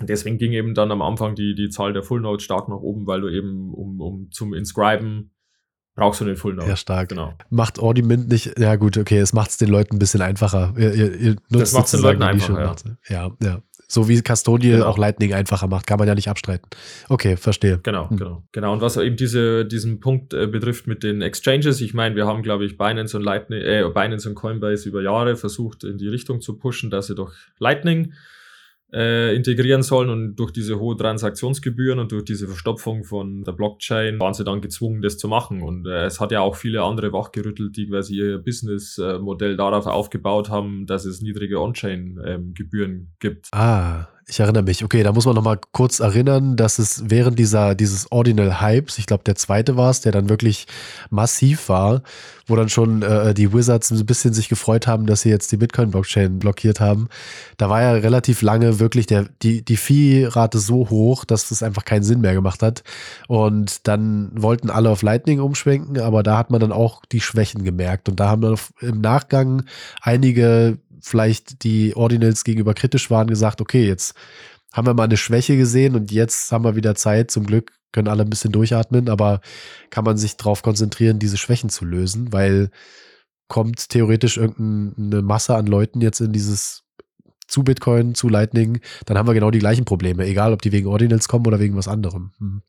[0.00, 3.06] Deswegen ging eben dann am Anfang die, die Zahl der Full Nodes stark nach oben,
[3.06, 5.32] weil du eben um, um zum Inscriben
[5.94, 6.68] brauchst du den Full Node.
[6.68, 7.10] Ja, stark.
[7.10, 7.34] Genau.
[7.50, 10.72] Macht Audiment nicht, ja gut, okay, es macht es den Leuten ein bisschen einfacher.
[10.78, 12.96] Ihr, ihr, ihr nutzt das macht es den Leuten einfacher.
[13.06, 13.26] Ja.
[13.26, 13.62] ja, ja.
[13.88, 14.88] So wie Custodial genau.
[14.88, 16.68] auch Lightning einfacher macht, kann man ja nicht abstreiten.
[17.08, 17.78] Okay, verstehe.
[17.82, 18.16] Genau, hm.
[18.16, 18.42] genau.
[18.52, 18.72] Genau.
[18.72, 22.42] Und was eben diese, diesen Punkt äh, betrifft mit den Exchanges, ich meine, wir haben,
[22.42, 26.40] glaube ich, Binance und Lightning, äh, Binance und Coinbase über Jahre versucht, in die Richtung
[26.40, 28.12] zu pushen, dass sie durch Lightning
[28.92, 34.20] äh, integrieren sollen und durch diese hohe Transaktionsgebühren und durch diese Verstopfung von der Blockchain
[34.20, 35.62] waren sie dann gezwungen, das zu machen.
[35.62, 40.50] Und äh, es hat ja auch viele andere wachgerüttelt, die quasi ihr Businessmodell darauf aufgebaut
[40.50, 43.48] haben, dass es niedrige On-Chain-Gebühren ähm, gibt.
[43.52, 44.82] Ah, ich erinnere mich.
[44.82, 48.98] Okay, da muss man noch mal kurz erinnern, dass es während dieser dieses Ordinal Hypes,
[48.98, 50.66] ich glaube der zweite war es, der dann wirklich
[51.10, 52.02] massiv war,
[52.46, 55.56] wo dann schon äh, die Wizards ein bisschen sich gefreut haben, dass sie jetzt die
[55.56, 57.08] Bitcoin Blockchain blockiert haben.
[57.56, 61.84] Da war ja relativ lange wirklich der die die Fee-Rate so hoch, dass es einfach
[61.84, 62.82] keinen Sinn mehr gemacht hat.
[63.28, 67.62] Und dann wollten alle auf Lightning umschwenken, aber da hat man dann auch die Schwächen
[67.62, 69.62] gemerkt und da haben dann im Nachgang
[70.02, 74.14] einige vielleicht die Ordinals gegenüber kritisch waren, gesagt, okay, jetzt
[74.72, 77.30] haben wir mal eine Schwäche gesehen und jetzt haben wir wieder Zeit.
[77.30, 79.40] Zum Glück können alle ein bisschen durchatmen, aber
[79.90, 82.70] kann man sich darauf konzentrieren, diese Schwächen zu lösen, weil
[83.48, 86.82] kommt theoretisch irgendeine Masse an Leuten jetzt in dieses
[87.46, 90.88] zu Bitcoin, zu Lightning, dann haben wir genau die gleichen Probleme, egal ob die wegen
[90.88, 92.32] Ordinals kommen oder wegen was anderem.
[92.38, 92.62] Mhm.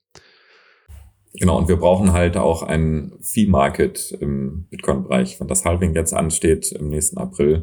[1.39, 5.39] Genau, und wir brauchen halt auch ein Fee-Market im Bitcoin-Bereich.
[5.39, 7.61] Wenn das Halving jetzt ansteht im nächsten April,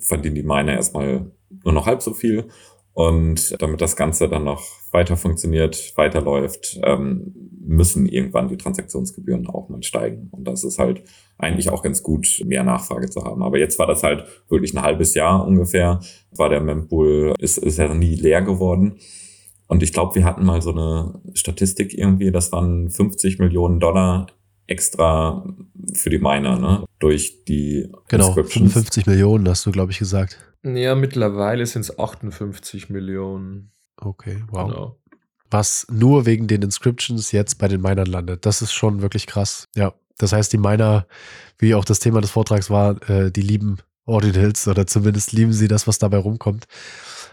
[0.00, 1.30] verdienen die Miner erstmal
[1.64, 2.48] nur noch halb so viel.
[2.94, 7.32] Und damit das Ganze dann noch weiter funktioniert, weiterläuft, ähm,
[7.64, 10.28] müssen irgendwann die Transaktionsgebühren auch mal steigen.
[10.32, 11.02] Und das ist halt
[11.38, 13.42] eigentlich auch ganz gut, mehr Nachfrage zu haben.
[13.42, 16.00] Aber jetzt war das halt wirklich ein halbes Jahr ungefähr,
[16.32, 18.98] war der Mempool, ist, ist ja nie leer geworden.
[19.72, 24.26] Und ich glaube, wir hatten mal so eine Statistik irgendwie, das waren 50 Millionen Dollar
[24.66, 25.46] extra
[25.94, 26.84] für die Miner, ne?
[26.98, 30.36] Durch die Genau, 55 Millionen hast du, glaube ich, gesagt.
[30.62, 33.72] Ja, mittlerweile sind es 58 Millionen.
[33.96, 34.68] Okay, wow.
[34.68, 34.96] Genau.
[35.50, 38.44] Was nur wegen den Inscriptions jetzt bei den Minern landet.
[38.44, 39.68] Das ist schon wirklich krass.
[39.74, 41.06] Ja, das heißt, die Miner,
[41.56, 45.68] wie auch das Thema des Vortrags war, äh, die lieben Ordinals oder zumindest lieben sie
[45.68, 46.66] das, was dabei rumkommt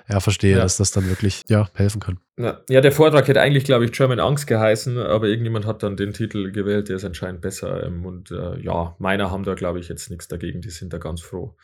[0.10, 0.64] ja, verstehe, ja.
[0.64, 2.20] dass das dann wirklich ja, helfen kann.
[2.38, 6.14] Ja, der Vortrag hätte eigentlich, glaube ich, German Angst geheißen, aber irgendjemand hat dann den
[6.14, 7.84] Titel gewählt, der ist anscheinend besser.
[7.84, 10.98] Ähm, und äh, ja, meiner haben da, glaube ich, jetzt nichts dagegen, die sind da
[10.98, 11.56] ganz froh.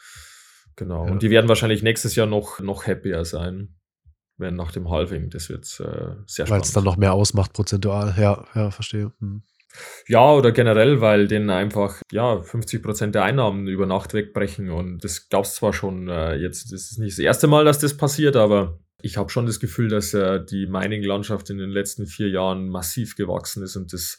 [0.76, 1.06] Genau.
[1.06, 1.12] Ja.
[1.12, 3.76] Und die werden wahrscheinlich nächstes Jahr noch, noch happier sein.
[4.38, 5.30] werden nach dem Halving.
[5.30, 6.66] Das wird äh, sehr Weil spannend.
[6.66, 8.14] es dann noch mehr ausmacht prozentual.
[8.18, 9.12] Ja, ja, verstehe.
[9.20, 9.42] Hm.
[10.08, 14.70] Ja, oder generell, weil denen einfach ja 50 Prozent der Einnahmen über Nacht wegbrechen.
[14.70, 17.98] Und das gab's zwar schon äh, jetzt, das ist nicht das erste Mal, dass das
[17.98, 22.30] passiert, aber ich habe schon das Gefühl, dass äh, die Mining-Landschaft in den letzten vier
[22.30, 24.18] Jahren massiv gewachsen ist und das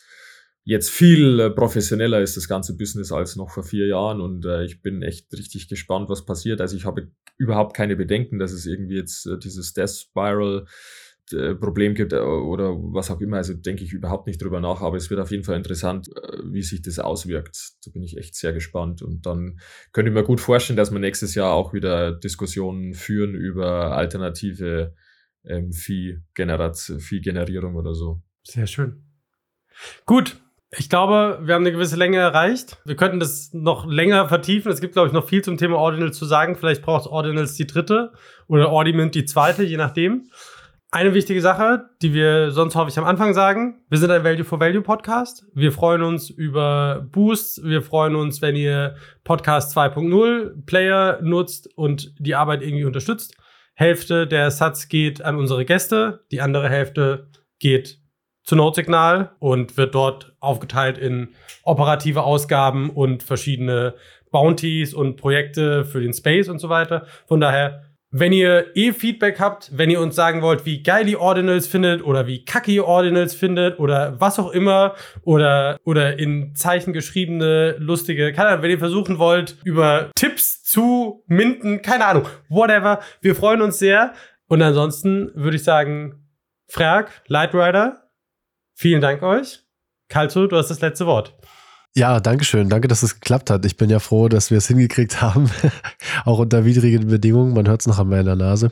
[0.66, 4.20] jetzt viel äh, professioneller ist, das ganze Business, als noch vor vier Jahren.
[4.20, 6.60] Und äh, ich bin echt richtig gespannt, was passiert.
[6.60, 10.66] Also ich habe überhaupt keine Bedenken, dass es irgendwie jetzt äh, dieses Death Spiral
[11.54, 13.38] Problem gibt äh, oder was auch immer.
[13.38, 16.38] Also denke ich überhaupt nicht drüber nach, aber es wird auf jeden Fall interessant, äh,
[16.44, 17.72] wie sich das auswirkt.
[17.84, 19.02] Da bin ich echt sehr gespannt.
[19.02, 19.60] Und dann
[19.92, 24.94] könnte ich mir gut vorstellen, dass wir nächstes Jahr auch wieder Diskussionen führen über alternative
[25.44, 28.22] ähm, Vieh-Generierung oder so.
[28.44, 29.04] Sehr schön.
[30.04, 30.36] Gut.
[30.78, 32.78] Ich glaube, wir haben eine gewisse Länge erreicht.
[32.84, 34.70] Wir könnten das noch länger vertiefen.
[34.70, 36.56] Es gibt, glaube ich, noch viel zum Thema Ordinals zu sagen.
[36.56, 38.12] Vielleicht braucht Ordinals die dritte
[38.48, 40.28] oder Ordiment die zweite, je nachdem.
[40.92, 43.82] Eine wichtige Sache, die wir sonst ich am Anfang sagen.
[43.90, 45.44] Wir sind ein Value for Value Podcast.
[45.52, 47.60] Wir freuen uns über Boosts.
[47.64, 53.36] Wir freuen uns, wenn ihr Podcast 2.0 Player nutzt und die Arbeit irgendwie unterstützt.
[53.74, 56.24] Hälfte der Satz geht an unsere Gäste.
[56.30, 57.98] Die andere Hälfte geht
[58.44, 61.34] zu Notsignal und wird dort aufgeteilt in
[61.64, 63.94] operative Ausgaben und verschiedene
[64.30, 67.06] Bounties und Projekte für den Space und so weiter.
[67.26, 71.20] Von daher wenn ihr eh Feedback habt, wenn ihr uns sagen wollt, wie geil ihr
[71.20, 76.54] Ordinals findet oder wie kacke ihr Ordinals findet oder was auch immer oder, oder in
[76.54, 82.26] Zeichen geschriebene, lustige, keine Ahnung, wenn ihr versuchen wollt, über Tipps zu minden, keine Ahnung,
[82.48, 83.00] whatever.
[83.20, 84.14] Wir freuen uns sehr.
[84.48, 86.26] Und ansonsten würde ich sagen,
[86.68, 88.10] Frag, Lightrider,
[88.74, 89.60] vielen Dank euch.
[90.08, 91.36] Kalzo, du hast das letzte Wort.
[91.96, 92.68] Ja, danke schön.
[92.68, 93.64] Danke, dass es geklappt hat.
[93.64, 95.50] Ich bin ja froh, dass wir es hingekriegt haben,
[96.26, 97.54] auch unter widrigen Bedingungen.
[97.54, 98.70] Man hört es noch an meiner Nase,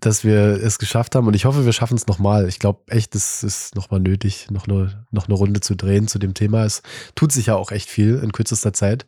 [0.00, 1.28] dass wir es geschafft haben.
[1.28, 2.48] Und ich hoffe, wir schaffen es nochmal.
[2.48, 6.18] Ich glaube echt, es ist nochmal nötig, noch eine, noch eine Runde zu drehen zu
[6.18, 6.64] dem Thema.
[6.64, 6.82] Es
[7.14, 9.06] tut sich ja auch echt viel in kürzester Zeit.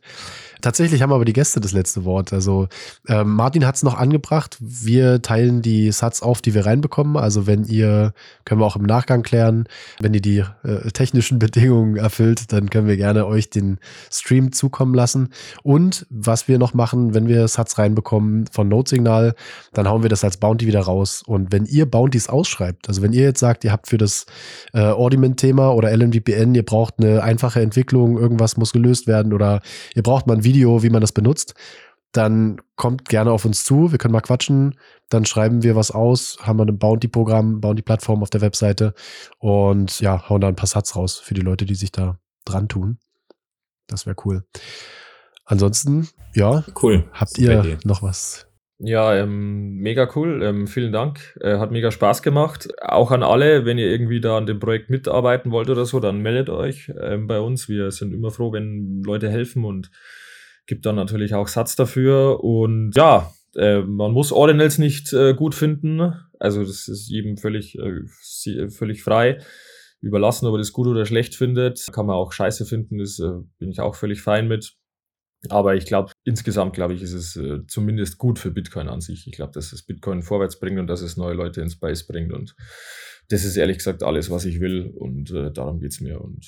[0.61, 2.33] Tatsächlich haben aber die Gäste das letzte Wort.
[2.33, 2.67] Also
[3.07, 4.57] ähm, Martin hat es noch angebracht.
[4.59, 7.15] Wir teilen die Satz auf, die wir reinbekommen.
[7.15, 9.67] Also wenn ihr, können wir auch im Nachgang klären,
[10.01, 13.79] wenn ihr die äh, technischen Bedingungen erfüllt, dann können wir gerne euch den
[14.11, 15.29] Stream zukommen lassen.
[15.63, 19.35] Und was wir noch machen, wenn wir Satz reinbekommen von Notesignal,
[19.73, 21.23] dann hauen wir das als Bounty wieder raus.
[21.25, 24.25] Und wenn ihr Bounties ausschreibt, also wenn ihr jetzt sagt, ihr habt für das
[24.73, 29.61] äh, Ordiment-Thema oder LNVPN, ihr braucht eine einfache Entwicklung, irgendwas muss gelöst werden oder
[29.95, 31.53] ihr braucht mal ein Video, wie man das benutzt,
[32.11, 33.91] dann kommt gerne auf uns zu.
[33.91, 34.75] Wir können mal quatschen.
[35.09, 38.93] Dann schreiben wir was aus, haben wir ein Bounty-Programm, Bounty-Plattform auf der Webseite
[39.37, 42.67] und ja, hauen da ein paar Satz raus für die Leute, die sich da dran
[42.67, 42.97] tun.
[43.87, 44.43] Das wäre cool.
[45.45, 47.05] Ansonsten, ja, Cool.
[47.11, 47.77] habt Super ihr Idee.
[47.83, 48.47] noch was?
[48.81, 50.41] Ja, ähm, mega cool.
[50.41, 51.37] Ähm, vielen Dank.
[51.41, 52.69] Äh, hat mega Spaß gemacht.
[52.81, 56.19] Auch an alle, wenn ihr irgendwie da an dem Projekt mitarbeiten wollt oder so, dann
[56.21, 57.67] meldet euch ähm, bei uns.
[57.67, 59.91] Wir sind immer froh, wenn Leute helfen und
[60.69, 62.41] gibt dann natürlich auch Satz dafür.
[62.41, 66.13] Und ja, äh, man muss Ordinals nicht äh, gut finden.
[66.39, 69.39] Also das ist jedem völlig, äh, sie- völlig frei.
[69.99, 71.85] Überlassen, ob er das gut oder schlecht findet.
[71.91, 74.75] Kann man auch scheiße finden, das äh, bin ich auch völlig fein mit.
[75.49, 79.25] Aber ich glaube, insgesamt glaube ich, ist es äh, zumindest gut für Bitcoin an sich.
[79.27, 82.31] Ich glaube, dass es Bitcoin vorwärts bringt und dass es neue Leute ins Space bringt.
[82.31, 82.55] Und
[83.29, 84.93] das ist ehrlich gesagt alles, was ich will.
[84.95, 86.21] Und äh, darum geht's mir.
[86.21, 86.45] Und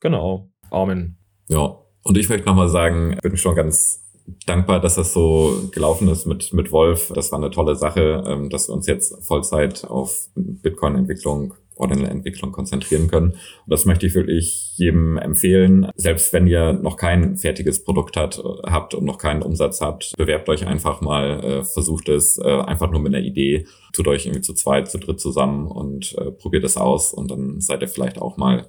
[0.00, 0.50] genau.
[0.70, 1.18] Amen.
[1.48, 4.04] Ja, und ich möchte nochmal sagen, ich bin schon ganz
[4.46, 7.10] dankbar, dass das so gelaufen ist mit, mit Wolf.
[7.12, 13.08] Das war eine tolle Sache, ähm, dass wir uns jetzt Vollzeit auf Bitcoin-Entwicklung, Ordinal-Entwicklung konzentrieren
[13.08, 13.32] können.
[13.32, 15.90] Und das möchte ich wirklich jedem empfehlen.
[15.96, 20.48] Selbst wenn ihr noch kein fertiges Produkt hat, habt und noch keinen Umsatz habt, bewerbt
[20.48, 24.42] euch einfach mal, äh, versucht es äh, einfach nur mit einer Idee, tut euch irgendwie
[24.42, 28.22] zu zweit, zu dritt zusammen und äh, probiert es aus und dann seid ihr vielleicht
[28.22, 28.68] auch mal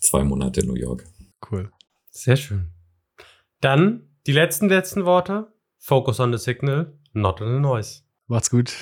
[0.00, 1.04] zwei Monate in New York.
[1.50, 1.70] Cool.
[2.16, 2.72] Sehr schön.
[3.60, 5.52] Dann die letzten, letzten Worte.
[5.78, 8.02] Focus on the signal, not on the noise.
[8.28, 8.72] Macht's gut.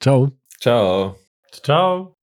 [0.00, 0.32] Ciao.
[0.58, 1.16] Ciao.
[1.62, 2.16] Ciao.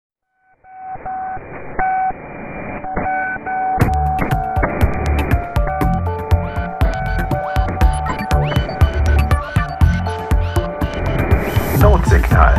[11.77, 12.55] Notsignal.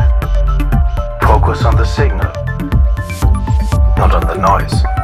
[1.22, 2.32] Focus on the signal,
[3.96, 4.99] not on the noise.